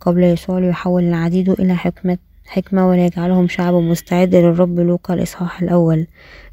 قبل 0.01 0.25
يسوع 0.25 0.59
ليحول 0.59 1.05
العديد 1.05 1.49
إلى 1.51 1.75
حكمة 1.75 2.19
حكمة 2.47 2.89
وليجعلهم 2.89 3.49
شعب 3.49 3.75
مستعد 3.75 4.35
للرب 4.35 4.81
لوقا 4.81 5.15
الإصحاح 5.15 5.63
الأول 5.63 6.07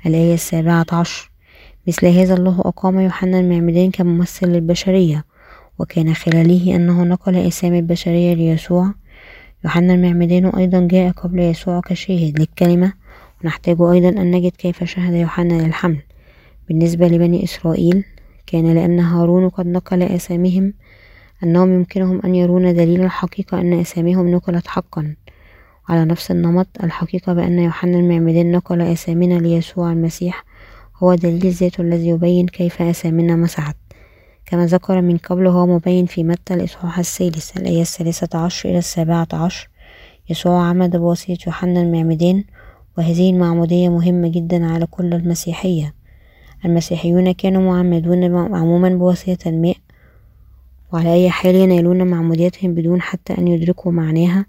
الآية 0.05 0.33
السابعة 0.33 0.85
عشر. 0.91 1.31
مثل 1.87 2.07
هذا 2.07 2.33
الله 2.33 2.59
أقام 2.59 2.99
يوحنا 2.99 3.39
المعمدان 3.39 3.91
كممثل 3.91 4.47
للبشرية. 4.47 5.25
وكان 5.79 6.13
خلاله 6.13 6.75
أنه 6.75 7.03
نقل 7.03 7.35
أسامي 7.35 7.79
البشرية 7.79 8.33
ليسوع. 8.33 8.93
يوحنا 9.63 9.93
المعمدان 9.93 10.45
أيضا 10.45 10.87
جاء 10.91 11.11
قبل 11.11 11.39
يسوع 11.39 11.81
كشاهد 11.81 12.39
للكلمة. 12.39 12.93
ونحتاج 13.43 13.81
أيضا 13.81 14.09
أن 14.09 14.31
نجد 14.31 14.51
كيف 14.51 14.83
شهد 14.83 15.13
يوحنا 15.13 15.53
للحمل. 15.53 16.01
بالنسبة 16.67 17.07
لبني 17.07 17.43
إسرائيل 17.43 18.03
كان 18.47 18.73
لأن 18.73 18.99
هارون 18.99 19.49
قد 19.49 19.67
نقل 19.67 20.03
أساميهم 20.03 20.73
أنهم 21.43 21.73
يمكنهم 21.73 22.21
أن 22.25 22.35
يرون 22.35 22.75
دليل 22.75 23.03
الحقيقة 23.03 23.61
أن 23.61 23.79
أساميهم 23.79 24.27
نقلت 24.27 24.67
حقا. 24.67 25.15
على 25.89 26.05
نفس 26.05 26.31
النمط 26.31 26.67
الحقيقة 26.83 27.33
بأن 27.33 27.59
يوحنا 27.59 27.99
المعمدان 27.99 28.51
نقل 28.51 28.81
أسامينا 28.81 29.33
ليسوع 29.39 29.91
المسيح 29.91 30.45
هو 31.03 31.15
دليل 31.15 31.51
ذاته 31.51 31.81
الذي 31.81 32.07
يبين 32.07 32.47
كيف 32.47 32.81
أسامينا 32.81 33.35
مسحت. 33.35 33.86
كما 34.47 34.65
ذكر 34.65 35.01
من 35.01 35.17
قبل 35.17 35.47
هو 35.47 35.65
مبين 35.65 36.05
في 36.05 36.23
متى 36.23 36.53
الإصحاح 36.53 36.99
الثالث 36.99 37.57
الآية 37.57 37.81
الثالثة 37.81 38.39
عشر 38.39 38.69
إلى 38.69 38.77
السابعة 38.77 39.27
عشر. 39.33 39.69
يسوع 40.29 40.61
عمد 40.61 40.95
بواسطة 40.95 41.37
يوحنا 41.47 41.81
المعمدان 41.81 42.43
وهذه 42.97 43.29
المعمودية 43.29 43.89
مهمة 43.89 44.27
جدا 44.27 44.65
على 44.65 44.85
كل 44.85 45.13
المسيحية. 45.13 45.93
المسيحيون 46.65 47.31
كانوا 47.31 47.61
معمدون 47.61 48.23
عموما 48.55 48.89
بواسطة 48.89 49.49
الماء 49.49 49.77
وعلى 50.93 51.13
أي 51.13 51.29
حال 51.29 51.55
ينالون 51.55 52.07
معموديتهم 52.07 52.73
بدون 52.73 53.01
حتى 53.01 53.37
أن 53.37 53.47
يدركوا 53.47 53.91
معناها. 53.91 54.45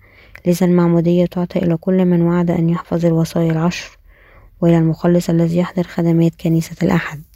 لذا 0.46 0.66
المعمودية 0.66 1.26
تعطى 1.26 1.58
إلى 1.58 1.76
كل 1.76 2.04
من 2.04 2.22
وعد 2.22 2.50
أن 2.50 2.70
يحفظ 2.70 3.06
الوصايا 3.06 3.52
العشر 3.52 3.98
وإلى 4.60 4.78
المخلص 4.78 5.30
الذي 5.30 5.58
يحضر 5.58 5.82
خدمات 5.82 6.32
كنيسة 6.34 6.76
الأحد. 6.82 7.27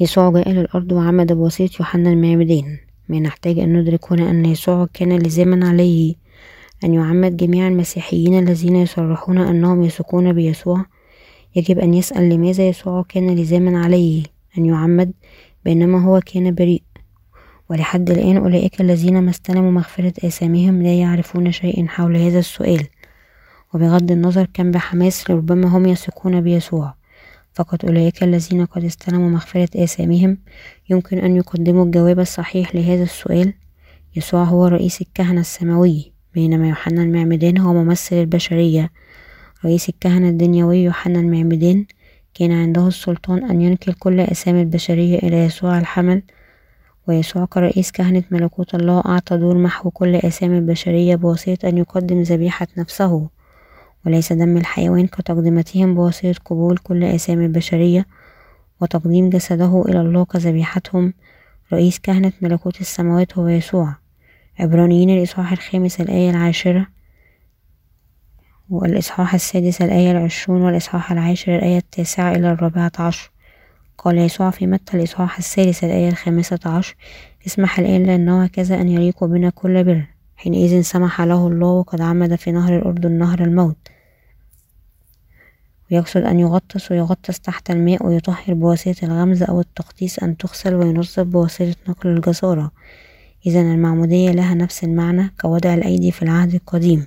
يسوع 0.00 0.30
جاء 0.30 0.48
للأرض 0.50 0.92
وعمد 0.92 1.32
بواسطة 1.32 1.70
يوحنا 1.80 2.10
المعمدان 2.10 2.78
ما 3.08 3.20
نحتاج 3.20 3.58
أن 3.58 3.80
ندرك 3.80 4.12
هنا 4.12 4.30
أن 4.30 4.44
يسوع 4.44 4.88
كان 4.94 5.18
لزاما 5.18 5.68
عليه. 5.68 6.14
أن 6.84 6.94
يعمد 6.94 7.36
جميع 7.36 7.68
المسيحيين 7.68 8.38
الذين 8.38 8.76
يصرحون 8.76 9.38
أنهم 9.38 9.82
يثقون 9.82 10.32
بيسوع. 10.32 10.84
يجب 11.56 11.78
أن 11.78 11.94
يسأل 11.94 12.28
لماذا 12.28 12.68
يسوع 12.68 13.02
كان 13.08 13.34
لزاما 13.34 13.84
عليه. 13.84 14.22
أن 14.58 14.66
يعمد 14.66 15.12
بينما 15.64 16.04
هو 16.04 16.20
كان 16.26 16.54
بريء. 16.54 16.82
ولحد 17.70 18.10
الآن 18.10 18.36
أولئك 18.36 18.80
الذين 18.80 19.22
ما 19.22 19.30
استلموا 19.30 19.70
مغفرة 19.70 20.12
آثامهم 20.24 20.82
لا 20.82 20.94
يعرفون 20.94 21.52
شيئا 21.52 21.86
حول 21.88 22.16
هذا 22.16 22.38
السؤال. 22.38 22.86
وبغض 23.74 24.10
النظر 24.10 24.46
كم 24.54 24.70
بحماس 24.70 25.30
ربما 25.30 25.68
هم 25.68 25.86
يثقون 25.86 26.40
بيسوع. 26.40 26.94
فقط 27.54 27.84
أولئك 27.84 28.22
الذين 28.22 28.64
قد 28.64 28.84
استلموا 28.84 29.30
مغفرة 29.30 29.84
آثامهم. 29.84 30.38
يمكن 30.90 31.18
أن 31.18 31.36
يقدموا 31.36 31.84
الجواب 31.84 32.20
الصحيح 32.20 32.74
لهذا 32.74 33.02
السؤال. 33.02 33.52
يسوع 34.16 34.44
هو 34.44 34.66
رئيس 34.66 35.00
الكهنة 35.00 35.40
السماوي 35.40 36.12
بينما 36.34 36.68
يوحنا 36.68 37.02
المعمدان 37.02 37.58
هو 37.58 37.72
ممثل 37.72 38.16
البشرية. 38.16 38.90
رئيس 39.64 39.88
الكهنة 39.88 40.28
الدنيوي 40.28 40.78
يوحنا 40.78 41.20
المعمدان 41.20 41.86
كان 42.34 42.52
عنده 42.52 42.88
السلطان 42.88 43.44
أن 43.50 43.62
ينقل 43.62 43.92
كل 43.92 44.20
أسامي 44.20 44.60
البشرية 44.60 45.18
إلى 45.18 45.36
يسوع 45.36 45.78
الحمل. 45.78 46.22
ويسوع 47.08 47.44
كرئيس 47.44 47.90
كهنة 47.90 48.22
ملكوت 48.30 48.74
الله 48.74 49.02
أعطى 49.06 49.36
دور 49.36 49.58
محو 49.58 49.90
كل 49.90 50.14
أسامي 50.14 50.58
البشرية 50.58 51.16
بواسطة 51.16 51.68
أن 51.68 51.78
يقدم 51.78 52.22
ذبيحة 52.22 52.66
نفسه. 52.78 53.28
وليس 54.06 54.32
دم 54.32 54.56
الحيوان 54.56 55.06
كتقدمتهم 55.06 55.94
بواسطة 55.94 56.34
قبول 56.44 56.76
كل 56.78 57.04
أسامي 57.04 57.46
البشرية 57.46 58.06
وتقديم 58.80 59.30
جسده 59.30 59.84
إلى 59.88 60.00
الله 60.00 60.24
كذبيحتهم 60.24 61.14
رئيس 61.72 61.98
كهنة 61.98 62.32
ملكوت 62.40 62.80
السماوات 62.80 63.38
هو 63.38 63.48
يسوع. 63.48 63.94
عبرانيين 64.58 65.10
الإصحاح 65.10 65.52
الخامس 65.52 66.00
الآية 66.00 66.30
العاشرة 66.30 66.86
والإصحاح 68.70 69.34
السادس 69.34 69.82
الآية 69.82 70.10
العشرون 70.10 70.62
والإصحاح 70.62 71.12
العاشر 71.12 71.56
الآية 71.56 71.78
التاسعة 71.78 72.32
إلى 72.32 72.50
الرابعة 72.52 72.92
عشر. 72.98 73.30
قال 73.98 74.18
يسوع 74.18 74.50
في 74.50 74.66
متى 74.66 74.96
الإصحاح 74.96 75.38
الثالث 75.38 75.84
الآية 75.84 76.08
الخامسة 76.08 76.58
عشر؟ 76.66 76.96
اسمح 77.46 77.78
الآن 77.78 78.02
لأنه 78.02 78.44
هكذا 78.44 78.80
أن 78.80 78.88
يليق 78.88 79.24
بنا 79.24 79.50
كل 79.50 79.84
بر. 79.84 80.06
حينئذ 80.36 80.80
سمح 80.80 81.20
له 81.20 81.46
الله 81.46 81.68
وقد 81.68 82.00
عمد 82.00 82.34
في 82.34 82.52
نهر 82.52 82.76
الأردن 82.76 83.12
نهر 83.12 83.40
الموت. 83.40 83.93
ويقصد 85.92 86.22
أن 86.22 86.40
يغطس 86.40 86.90
ويغطس 86.92 87.40
تحت 87.40 87.70
الماء 87.70 88.06
ويطهر 88.06 88.54
بواسطة 88.54 89.04
الغمز 89.04 89.42
أو 89.42 89.60
التغطيس 89.60 90.18
أن 90.18 90.36
تغسل 90.36 90.74
وينظف 90.74 91.20
بواسطة 91.20 91.74
نقل 91.88 92.08
الجسارة 92.08 92.70
إذا 93.46 93.60
المعمودية 93.60 94.30
لها 94.30 94.54
نفس 94.54 94.84
المعنى 94.84 95.34
كوضع 95.40 95.74
الأيدي 95.74 96.10
في 96.10 96.22
العهد 96.22 96.54
القديم 96.54 97.06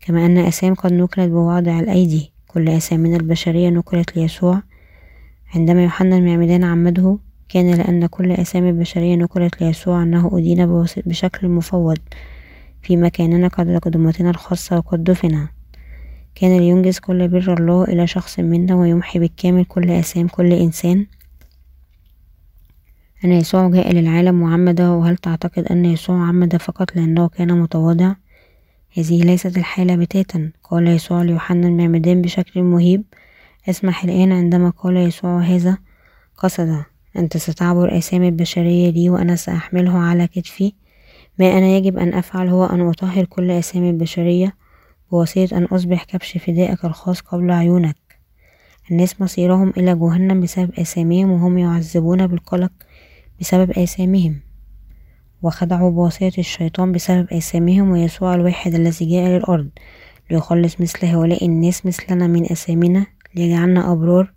كما 0.00 0.26
أن 0.26 0.38
أسام 0.38 0.74
قد 0.74 0.92
نقلت 0.92 1.28
بوضع 1.28 1.80
الأيدي. 1.80 2.32
كل 2.46 2.68
أسامنا 2.68 3.16
البشرية 3.16 3.68
نقلت 3.68 4.16
ليسوع. 4.16 4.62
عندما 5.54 5.82
يوحنا 5.82 6.16
المعمدان 6.16 6.64
عمده 6.64 7.18
كان 7.48 7.74
لأن 7.74 8.06
كل 8.06 8.32
أسامي 8.32 8.70
البشرية 8.70 9.16
نقلت 9.16 9.62
ليسوع 9.62 10.02
أنه 10.02 10.30
أدين 10.38 10.86
بشكل 10.96 11.48
مفوض 11.48 11.98
في 12.82 12.96
مكاننا 12.96 13.48
قد 13.48 13.76
قدمتنا 13.76 14.30
الخاصة 14.30 14.76
وقد 14.76 15.04
دفن 15.04 15.46
كان 16.34 16.58
لينجز 16.58 16.98
كل 16.98 17.28
بر 17.28 17.54
الله 17.58 17.84
إلى 17.84 18.06
شخص 18.06 18.38
منا 18.38 18.74
ويمحي 18.74 19.18
بالكامل 19.18 19.64
كل 19.64 19.90
أسام 19.90 20.28
كل 20.28 20.52
إنسان. 20.52 21.06
أن 23.24 23.32
يسوع 23.32 23.68
جاء 23.68 23.92
للعالم 23.92 24.42
وعمد 24.42 24.80
وهل 24.80 25.16
تعتقد 25.16 25.66
أن 25.66 25.84
يسوع 25.84 26.16
عمد 26.26 26.56
فقط 26.56 26.96
لأنه 26.96 27.28
كان 27.28 27.60
متواضع؟ 27.60 28.14
هذه 28.98 29.22
ليست 29.22 29.56
الحالة 29.56 29.96
بتاتا 29.96 30.50
قال 30.62 30.88
يسوع 30.88 31.22
ليوحنا 31.22 31.68
المعمدان 31.68 32.22
بشكل 32.22 32.62
مهيب. 32.62 33.04
اسمح 33.68 34.04
الآن 34.04 34.32
عندما 34.32 34.70
قال 34.70 34.96
يسوع 34.96 35.40
هذا 35.40 35.78
قصد 36.38 36.82
أنت 37.16 37.36
ستعبر 37.36 37.98
آثام 37.98 38.22
البشرية 38.22 38.90
لي 38.90 39.10
وأنا 39.10 39.36
سأحمله 39.36 39.98
على 39.98 40.26
كتفي. 40.26 40.72
ما 41.38 41.58
أنا 41.58 41.66
يجب 41.66 41.98
أن 41.98 42.14
أفعل 42.14 42.48
هو 42.48 42.64
أن 42.64 42.80
أطهر 42.80 43.24
كل 43.24 43.50
آثام 43.50 43.84
البشرية. 43.84 44.63
بواسطة 45.14 45.56
أن 45.56 45.64
أصبح 45.64 46.04
كبش 46.04 46.38
فدائك 46.38 46.84
الخاص 46.84 47.20
قبل 47.20 47.50
عيونك. 47.50 47.96
الناس 48.90 49.20
مصيرهم 49.20 49.72
إلى 49.76 49.94
جهنم 49.94 50.40
بسبب 50.40 50.70
آثامهم 50.78 51.30
وهم 51.30 51.58
يعذبون 51.58 52.26
بالقلق 52.26 52.72
بسبب 53.40 53.70
آثامهم. 53.70 54.40
وخدعوا 55.42 55.90
بواسطة 55.90 56.32
الشيطان 56.38 56.92
بسبب 56.92 57.32
آثامهم 57.32 57.90
ويسوع 57.90 58.34
الواحد 58.34 58.74
الذي 58.74 59.06
جاء 59.06 59.28
للأرض 59.28 59.68
ليخلص 60.30 60.80
مثل 60.80 61.06
هؤلاء 61.06 61.46
الناس 61.46 61.86
مثلنا 61.86 62.26
من 62.26 62.44
آثامنا 62.52 63.06
ليجعلنا 63.34 63.92
أبرار 63.92 64.32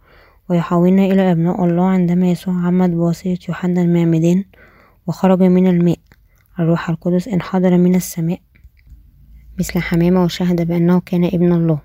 ويحولنا 0.50 1.06
إلى 1.06 1.32
أبناء 1.32 1.66
الله 1.66 1.86
عندما 1.86 2.32
يسوع 2.32 2.54
عمد 2.54 2.92
بواسطة 2.92 3.38
يوحنا 3.50 3.82
المعمدان 3.82 4.44
وخرج 5.08 5.44
من 5.44 5.68
الماء. 5.68 6.00
الروح 6.60 6.90
القدس 6.90 7.28
انحدر 7.28 7.78
من 7.78 7.96
السماء 7.96 8.40
مثل 9.60 9.80
حمامة 9.80 10.24
وشهد 10.24 10.68
بأنه 10.68 11.00
كان 11.00 11.24
ابن 11.26 11.54
الله 11.54 11.80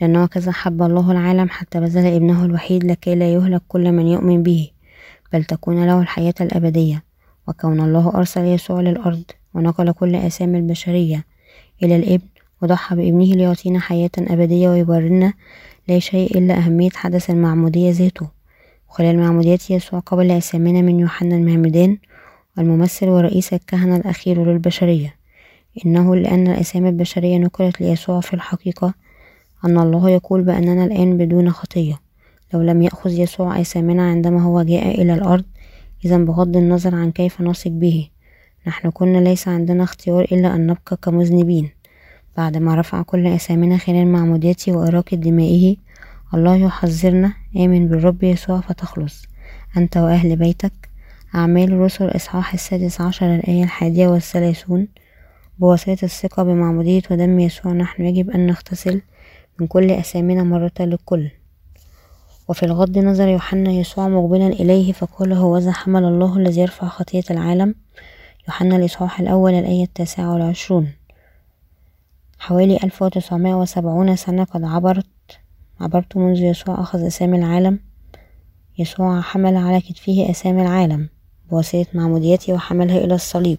لأنه 0.00 0.26
كذا 0.26 0.52
حب 0.52 0.82
الله 0.82 1.12
العالم 1.12 1.48
حتى 1.48 1.80
بذل 1.80 2.06
ابنه 2.06 2.44
الوحيد 2.44 2.84
لكي 2.84 3.14
لا 3.14 3.32
يهلك 3.32 3.62
كل 3.68 3.92
من 3.92 4.06
يؤمن 4.06 4.42
به 4.42 4.70
بل 5.32 5.44
تكون 5.44 5.86
له 5.86 6.00
الحياة 6.00 6.34
الأبدية. 6.40 7.04
وكون 7.48 7.80
الله 7.80 8.12
أرسل 8.14 8.44
يسوع 8.44 8.80
للأرض 8.80 9.22
ونقل 9.54 9.92
كل 9.92 10.14
آثام 10.14 10.54
البشرية 10.54 11.24
إلى 11.82 11.96
الابن 11.96 12.26
وضحى 12.62 12.96
بابنه 12.96 13.24
ليعطينا 13.24 13.80
حياة 13.80 14.10
أبدية 14.18 14.68
ويبررنا 14.68 15.32
لا 15.88 15.98
شيء 15.98 16.38
إلا 16.38 16.58
أهمية 16.58 16.90
حدث 16.94 17.30
المعمودية 17.30 17.90
ذاته. 17.90 18.28
وخلال 18.88 19.18
معمودية 19.18 19.58
يسوع 19.70 20.00
قبل 20.00 20.30
آثامنا 20.30 20.82
من 20.82 21.00
يوحنا 21.00 21.36
المعمدان 21.36 21.98
الممثل 22.58 23.08
ورئيس 23.08 23.52
الكهنة 23.52 23.96
الأخير 23.96 24.44
للبشرية. 24.44 25.23
إنه 25.86 26.16
لأن 26.16 26.46
الآثام 26.46 26.86
البشرية 26.86 27.38
نقلت 27.38 27.80
ليسوع 27.80 28.20
في 28.20 28.34
الحقيقة 28.34 28.94
أن 29.64 29.78
الله 29.78 30.10
يقول 30.10 30.42
بأننا 30.42 30.84
الآن 30.84 31.16
بدون 31.16 31.50
خطية. 31.50 32.00
لو 32.54 32.62
لم 32.62 32.82
يأخذ 32.82 33.10
يسوع 33.10 33.60
آثامنا 33.60 34.10
عندما 34.10 34.42
هو 34.42 34.62
جاء 34.62 35.02
إلى 35.02 35.14
الأرض 35.14 35.44
إذا 36.04 36.18
بغض 36.18 36.56
النظر 36.56 36.94
عن 36.94 37.10
كيف 37.10 37.40
نثق 37.40 37.70
به. 37.70 38.08
نحن 38.66 38.90
كنا 38.90 39.18
ليس 39.18 39.48
عندنا 39.48 39.84
اختيار 39.84 40.24
إلا 40.24 40.54
أن 40.54 40.66
نبقى 40.66 40.96
كمذنبين. 41.02 41.70
بعدما 42.36 42.74
رفع 42.74 43.02
كل 43.02 43.26
آثامنا 43.26 43.76
خلال 43.76 44.06
معموديته 44.06 44.72
وإراقة 44.72 45.16
دمائه 45.16 45.76
الله 46.34 46.56
يحذرنا 46.56 47.32
آمن 47.56 47.88
بالرب 47.88 48.22
يسوع 48.22 48.60
فتخلص. 48.60 49.26
أنت 49.76 49.96
وأهل 49.96 50.36
بيتك 50.36 50.72
أعمال 51.34 51.72
الرسل 51.72 52.16
إصحاح 52.16 52.54
السادس 52.54 53.00
عشر 53.00 53.34
الآية 53.34 53.64
الحادية 53.64 54.08
والثلاثون. 54.08 54.88
بواسطة 55.58 55.98
الثقة 56.02 56.42
بمعمودية 56.42 57.02
ودم 57.10 57.40
يسوع 57.40 57.72
نحن 57.72 58.04
يجب 58.04 58.30
أن 58.30 58.46
نغتسل 58.46 59.02
من 59.60 59.66
كل 59.66 59.90
أثامنا 59.90 60.42
مرة 60.42 60.72
للكل. 60.80 61.30
وفي 62.48 62.62
الغض 62.62 62.98
نظر 62.98 63.28
يوحنا 63.28 63.70
يسوع 63.70 64.08
مقبلا 64.08 64.46
إليه 64.46 64.92
فقال 64.92 65.32
هوذا 65.32 65.72
حمل 65.72 66.04
الله 66.04 66.36
الذي 66.36 66.60
يرفع 66.60 66.88
خطية 66.88 67.22
العالم 67.30 67.74
يوحنا 68.48 68.76
الإصحاح 68.76 69.20
الأول 69.20 69.54
الآية 69.54 69.84
التاسعة 69.84 70.32
والعشرون. 70.32 70.92
حوالي 72.38 72.76
ألف 72.76 73.02
وتسعمائة 73.02 73.54
وسبعون 73.54 74.16
سنة 74.16 74.44
قد 74.44 74.64
عبرت 74.64 75.06
عبرت 75.80 76.16
منذ 76.16 76.38
يسوع 76.38 76.80
أخذ 76.80 77.06
أسامي 77.06 77.38
العالم. 77.38 77.78
يسوع 78.78 79.20
حمل 79.20 79.56
على 79.56 79.80
كتفه 79.80 80.26
أسامي 80.30 80.62
العالم 80.62 81.08
بواسطة 81.50 81.86
معموديته 81.94 82.52
وحملها 82.52 82.98
إلى 82.98 83.14
الصليب. 83.14 83.58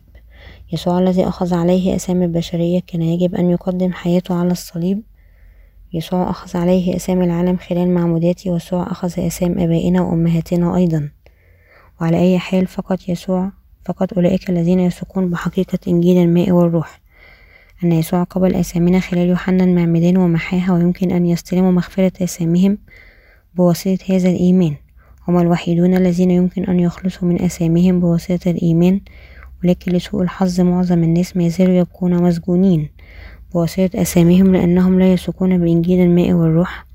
يسوع 0.74 1.00
الذي 1.00 1.28
أخذ 1.28 1.54
عليه 1.54 1.96
أسامي 1.96 2.26
البشرية 2.26 2.82
كان 2.88 3.02
يجب 3.02 3.36
أن 3.36 3.50
يقدم 3.50 3.94
حياته 3.94 4.36
على 4.36 4.52
الصليب. 4.52 5.02
يسوع 5.94 6.30
أخذ 6.30 6.58
عليه 6.58 6.96
أسامي 6.96 7.26
العالم 7.26 7.58
خلال 7.58 7.90
معموديته 7.90 8.52
ويسوع 8.52 8.92
أخذ 8.92 9.20
أسام 9.20 9.60
آبائنا 9.60 10.02
وأمهاتنا 10.02 10.76
أيضا. 10.76 11.10
وعلى 12.02 12.20
أي 12.20 12.40
حال 12.40 12.68
فقط 12.68 13.10
يسوع 13.10 13.52
فقط 13.86 14.14
أولئك 14.14 14.50
الذين 14.50 14.80
يثقون 14.80 15.30
بحقيقة 15.30 15.80
إنجيل 15.88 16.18
الماء 16.18 16.52
والروح. 16.52 17.02
أن 17.84 17.92
يسوع 17.92 18.24
قبل 18.24 18.56
آثامنا 18.56 19.00
خلال 19.00 19.30
يوحنا 19.30 19.64
المعمدان 19.64 20.18
ومحاها 20.18 20.74
ويمكن 20.74 21.12
أن 21.12 21.26
يستلموا 21.26 21.72
مغفرة 21.72 22.24
آثامهم 22.24 22.78
بواسطة 23.56 23.98
هذا 24.10 24.30
الإيمان. 24.30 24.76
هم 25.28 25.40
الوحيدون 25.40 25.96
الذين 25.96 26.32
يمكن 26.32 26.64
أن 26.64 26.80
يخلصوا 26.80 27.28
من 27.28 27.42
آثامهم 27.42 28.00
بواسطة 28.00 28.52
الإيمان. 28.52 29.02
ولكن 29.66 29.92
لسوء 29.92 30.22
الحظ 30.22 30.62
معظم 30.62 31.04
الناس 31.04 31.38
ما 31.38 31.44
يزالوا 31.44 31.74
يبقون 31.74 32.24
مسجونين. 32.24 32.90
بواسطة 33.54 34.02
أساميهم 34.02 34.56
لأنهم 34.56 35.00
لا 35.00 35.14
يثقون 35.14 35.58
بإنجيل 35.58 36.00
الماء 36.00 36.34
والروح. 36.34 36.86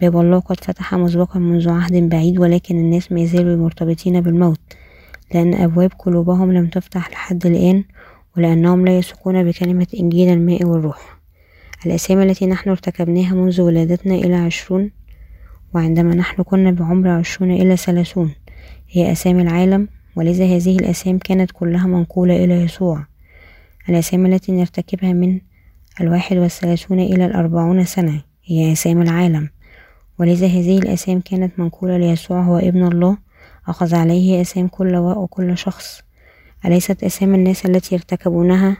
باب 0.00 0.16
الله 0.16 0.38
قد 0.38 0.64
فتح 0.64 0.94
مسبقا 0.94 1.38
منذ 1.38 1.68
عهد 1.68 2.08
بعيد 2.08 2.38
ولكن 2.38 2.78
الناس 2.78 3.12
ما 3.12 3.20
يزالوا 3.20 3.56
مرتبطين 3.56 4.20
بالموت. 4.20 4.60
لأن 5.34 5.54
أبواب 5.54 5.92
قلوبهم 5.98 6.52
لم 6.52 6.66
تفتح 6.66 7.10
لحد 7.10 7.46
الآن 7.46 7.84
ولأنهم 8.36 8.84
لا 8.84 8.98
يثقون 8.98 9.44
بكلمة 9.44 9.86
إنجيل 10.00 10.28
الماء 10.28 10.64
والروح. 10.64 11.18
الأسامي 11.86 12.22
التي 12.22 12.46
نحن 12.46 12.70
ارتكبناها 12.70 13.34
منذ 13.34 13.60
ولادتنا 13.60 14.14
إلى 14.14 14.34
عشرون 14.34 14.90
وعندما 15.74 16.14
نحن 16.14 16.42
كنا 16.42 16.70
بعمر 16.70 17.08
عشرون 17.08 17.50
إلى 17.50 17.76
ثلاثون 17.76 18.34
هي 18.90 19.12
أسامي 19.12 19.42
العالم 19.42 19.88
ولذا 20.16 20.44
هذه 20.44 20.76
الأسام 20.76 21.18
كانت 21.18 21.50
كلها 21.50 21.86
منقولة 21.86 22.44
إلى 22.44 22.54
يسوع. 22.54 23.06
الأسامي 23.88 24.28
التي 24.34 24.52
نرتكبها 24.52 25.12
من 25.12 25.40
الواحد 26.00 26.36
والثلاثون 26.36 27.00
إلى 27.00 27.26
الأربعون 27.26 27.84
سنة 27.84 28.22
هي 28.44 28.72
أسام 28.72 29.02
العالم. 29.02 29.48
ولذا 30.18 30.46
هذه 30.46 30.78
الأسام 30.78 31.20
كانت 31.20 31.58
منقولة 31.58 31.98
ليسوع 31.98 32.42
هو 32.42 32.58
ابن 32.58 32.86
الله 32.86 33.16
أخذ 33.68 33.94
عليه 33.94 34.40
أسام 34.40 34.68
كل 34.68 34.96
وكل 34.96 35.58
شخص. 35.58 36.00
أليست 36.64 37.04
أسام 37.04 37.34
الناس 37.34 37.66
التي 37.66 37.94
يرتكبونها؟ 37.94 38.76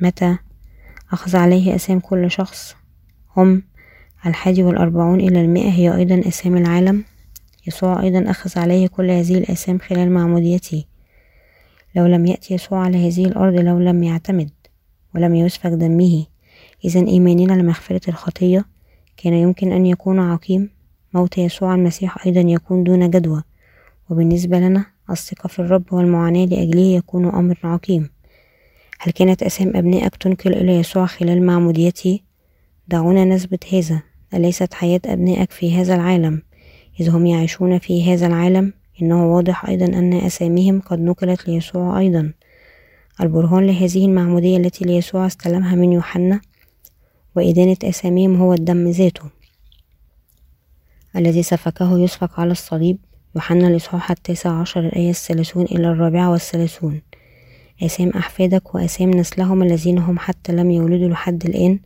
متى؟ 0.00 0.36
أخذ 1.12 1.36
عليه 1.36 1.74
أسام 1.74 2.00
كل 2.00 2.30
شخص. 2.30 2.76
هم 3.36 3.62
الحادي 4.26 4.62
والأربعون 4.62 5.20
إلى 5.20 5.40
المئة 5.40 5.70
هي 5.70 5.96
أيضا 5.96 6.28
أسام 6.28 6.56
العالم. 6.56 7.04
يسوع 7.70 8.02
أيضا 8.02 8.30
أخذ 8.30 8.58
عليه 8.58 8.86
كل 8.86 9.10
هذه 9.10 9.38
الأسام 9.38 9.78
خلال 9.78 10.10
معموديته. 10.10 10.84
لو 11.96 12.06
لم 12.06 12.26
يأتي 12.26 12.54
يسوع 12.54 12.78
على 12.78 13.08
هذه 13.08 13.24
الأرض 13.24 13.54
لو 13.54 13.78
لم 13.78 14.02
يعتمد 14.02 14.50
ولم 15.14 15.34
يسفك 15.34 15.70
دمه 15.70 16.26
إذا 16.84 17.06
إيماننا 17.06 17.52
لمغفرة 17.52 18.00
الخطية 18.08 18.64
كان 19.16 19.32
يمكن 19.32 19.72
أن 19.72 19.86
يكون 19.86 20.18
عقيم. 20.18 20.70
موت 21.14 21.38
يسوع 21.38 21.74
المسيح 21.74 22.26
أيضا 22.26 22.40
يكون 22.40 22.84
دون 22.84 23.10
جدوى. 23.10 23.42
وبالنسبة 24.10 24.58
لنا 24.58 24.86
الثقة 25.10 25.48
في 25.48 25.58
الرب 25.58 25.92
والمعاناة 25.92 26.44
لأجله 26.44 26.96
يكون 26.96 27.26
أمر 27.26 27.58
عقيم. 27.64 28.10
هل 28.98 29.12
كانت 29.12 29.42
أسام 29.42 29.76
أبنائك 29.76 30.16
تنقل 30.16 30.52
إلى 30.52 30.76
يسوع 30.76 31.06
خلال 31.06 31.46
معموديته؟ 31.46 32.20
دعونا 32.88 33.24
نثبت 33.24 33.74
هذا. 33.74 34.02
أليست 34.34 34.74
حياة 34.74 35.00
أبنائك 35.06 35.50
في 35.50 35.76
هذا 35.76 35.94
العالم؟ 35.94 36.42
إذ 37.00 37.10
هم 37.10 37.26
يعيشون 37.26 37.78
في 37.78 38.14
هذا 38.14 38.26
العالم 38.26 38.72
إنه 39.02 39.34
واضح 39.34 39.66
أيضا 39.68 39.84
أن 39.84 40.12
أساميهم 40.12 40.80
قد 40.80 41.00
نقلت 41.00 41.48
ليسوع 41.48 41.98
أيضا. 41.98 42.32
البرهان 43.20 43.66
لهذه 43.66 44.04
المعمودية 44.04 44.56
التي 44.56 44.84
ليسوع 44.84 45.26
استلمها 45.26 45.74
من 45.74 45.92
يوحنا 45.92 46.40
وإدانة 47.36 47.76
أساميهم 47.84 48.36
هو 48.36 48.54
الدم 48.54 48.88
ذاته. 48.88 49.24
الذي 51.16 51.42
سفكه 51.42 51.98
يسفك 51.98 52.38
على 52.38 52.52
الصليب. 52.52 52.98
يوحنا 53.34 53.68
الإصحاح 53.68 54.10
التاسع 54.10 54.50
عشر 54.50 54.80
الآية 54.80 55.10
الثلاثون 55.10 55.64
إلى 55.64 55.88
الرابعة 55.88 56.30
والثلاثون. 56.30 57.02
آثام 57.82 58.08
أحفادك 58.10 58.74
وآثام 58.74 59.10
نسلهم 59.10 59.62
الذين 59.62 59.98
هم 59.98 60.18
حتى 60.18 60.52
لم 60.52 60.70
يولدوا 60.70 61.08
لحد 61.08 61.44
الآن. 61.46 61.80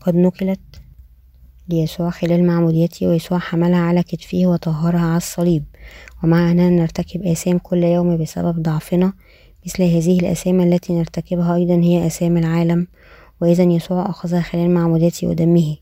قد 0.00 0.14
نقلت 0.16 0.60
ليسوع 1.68 2.10
خلال 2.10 2.46
معموديته 2.46 3.06
ويسوع 3.06 3.38
حملها 3.38 3.78
على 3.78 4.02
كتفه 4.02 4.46
وطهرها 4.46 5.00
على 5.00 5.16
الصليب. 5.16 5.64
ومع 6.22 6.50
أننا 6.50 6.70
نرتكب 6.70 7.22
آثام 7.22 7.58
كل 7.58 7.84
يوم 7.84 8.16
بسبب 8.16 8.62
ضعفنا 8.62 9.12
مثل 9.66 9.82
هذه 9.82 10.20
الآثام 10.20 10.60
التي 10.60 10.92
نرتكبها 10.92 11.54
أيضا 11.54 11.74
هي 11.74 12.06
آثام 12.06 12.36
العالم. 12.36 12.86
وإذا 13.40 13.62
يسوع 13.62 14.10
أخذها 14.10 14.40
خلال 14.40 14.70
معموديته 14.70 15.26
ودمه. 15.26 15.76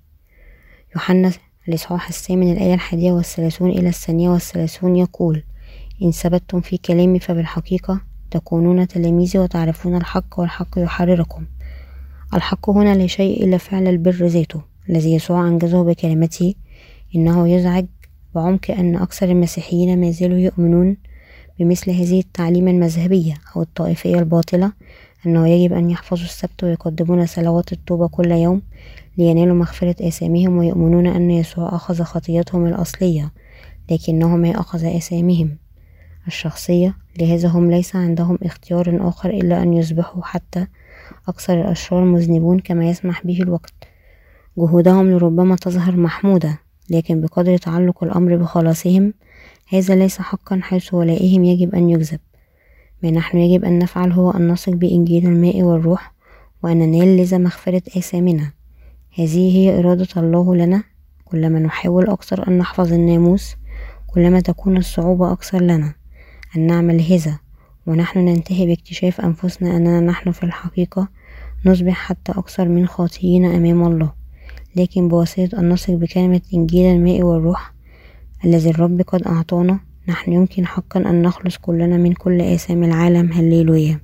يوحنا 0.95 1.33
الإصحاح 1.68 2.09
الثامن 2.09 2.53
الآية 2.53 2.75
الحادية 2.75 3.12
والثلاثون 3.12 3.71
إلى 3.71 3.88
الثانية 3.88 4.29
والثلاثون 4.31 4.97
يقول 4.97 5.42
إن 6.03 6.11
ثبتتم 6.11 6.61
في 6.61 6.77
كلامي 6.77 7.18
فبالحقيقة 7.18 8.01
تكونون 8.31 8.88
تلاميذي 8.88 9.38
وتعرفون 9.38 9.97
الحق 9.97 10.40
والحق 10.40 10.79
يحرركم. 10.79 11.47
الحق 12.35 12.71
هنا 12.71 12.95
لا 12.95 13.07
شيء 13.07 13.45
إلا 13.45 13.59
فعل 13.59 13.88
البر 13.88 14.27
ذاته. 14.27 14.72
الذي 14.90 15.14
يسوع 15.14 15.49
أنجزه 15.49 15.83
بكلمته 15.85 16.55
إنه 17.16 17.49
يزعج 17.49 17.87
بعمق 18.35 18.71
أن 18.71 18.97
أكثر 18.97 19.28
المسيحيين 19.28 20.01
ما 20.01 20.11
زالوا 20.11 20.39
يؤمنون 20.39 20.97
بمثل 21.59 21.91
هذه 21.91 22.20
التعليم 22.20 22.68
المذهبية 22.68 23.35
أو 23.57 23.62
الطائفية 23.62 24.18
الباطلة 24.18 24.72
أنه 25.26 25.49
يجب 25.49 25.72
أن 25.72 25.91
يحفظوا 25.91 26.24
السبت 26.24 26.64
ويقدمون 26.64 27.26
صلوات 27.26 27.72
التوبة 27.72 28.09
كل 28.09 28.30
يوم 28.30 28.62
لينالوا 29.18 29.55
مغفرة 29.55 30.09
آثامهم 30.09 30.59
ويؤمنون 30.59 31.07
أن 31.07 31.30
يسوع 31.30 31.68
أخذ 31.74 32.03
خطيتهم 32.03 32.66
الأصلية 32.66 33.33
لكنه 33.91 34.37
ما 34.37 34.51
أخذ 34.51 34.85
آثامهم 34.85 35.57
الشخصية. 36.26 36.97
لهذا 37.20 37.49
هم 37.49 37.70
ليس 37.70 37.97
عندهم 37.97 38.39
اختيار 38.43 39.09
آخر 39.09 39.30
إلا 39.30 39.62
أن 39.62 39.72
يصبحوا 39.72 40.22
حتى 40.22 40.66
أكثر 41.28 41.61
الأشرار 41.61 42.05
مذنبون 42.05 42.59
كما 42.59 42.91
يسمح 42.91 43.26
به 43.26 43.43
الوقت. 43.43 43.91
جهودهم 44.59 45.11
لربما 45.11 45.57
تظهر 45.57 45.96
محمودة 45.96 46.59
لكن 46.90 47.20
بقدر 47.20 47.57
تعلق 47.57 48.05
الأمر 48.05 48.36
بخلاصهم 48.36 49.14
هذا 49.68 49.94
ليس 49.94 50.18
حقا 50.18 50.61
حيث 50.62 50.94
ولائهم 50.94 51.44
يجب 51.44 51.74
أن 51.74 51.90
يكذب 51.90 52.20
ما 53.03 53.11
نحن 53.11 53.38
يجب 53.38 53.64
أن 53.64 53.78
نفعل 53.78 54.12
هو 54.12 54.30
أن 54.30 54.48
نثق 54.48 54.72
بإنجيل 54.72 55.26
الماء 55.26 55.62
والروح 55.62 56.12
وأن 56.62 56.76
ننال 56.76 57.16
لذا 57.16 57.38
مغفرة 57.38 57.82
آثامنا. 57.96 58.53
هذه 59.18 59.57
هي 59.57 59.78
إرادة 59.78 60.09
الله 60.16 60.55
لنا. 60.55 60.82
كلما 61.24 61.59
نحاول 61.59 62.11
أكثر 62.11 62.48
أن 62.48 62.59
نحفظ 62.59 62.92
الناموس 62.92 63.57
كلما 64.07 64.40
تكون 64.40 64.76
الصعوبة 64.76 65.32
أكثر 65.32 65.62
لنا. 65.62 65.94
أن 66.57 66.66
نعمل 66.66 67.00
هذا 67.12 67.38
ونحن 67.86 68.18
ننتهي 68.18 68.66
باكتشاف 68.66 69.20
أنفسنا 69.20 69.76
أننا 69.76 70.00
نحن 70.00 70.30
في 70.30 70.42
الحقيقة 70.42 71.09
نصبح 71.66 71.94
حتى 71.94 72.32
أكثر 72.32 72.68
من 72.68 72.86
خاطئين 72.86 73.44
أمام 73.44 73.86
الله. 73.86 74.22
لكن 74.77 75.09
بواسطة 75.09 75.59
أن 75.59 75.68
نثق 75.68 75.95
بكلمة 75.95 76.41
إنجيل 76.55 76.87
الماء 76.87 77.23
والروح 77.23 77.73
الذي 78.45 78.70
الرب 78.70 79.01
قد 79.01 79.23
أعطانا 79.23 79.81
نحن 80.09 80.33
يمكن 80.33 80.66
حقا 80.66 81.01
أن 81.01 81.23
نخلص 81.23 81.57
كلنا 81.57 81.97
من 81.97 82.12
كل 82.12 82.41
آثام 82.41 82.85
العالم 82.85 83.33
هللويا. 83.33 84.01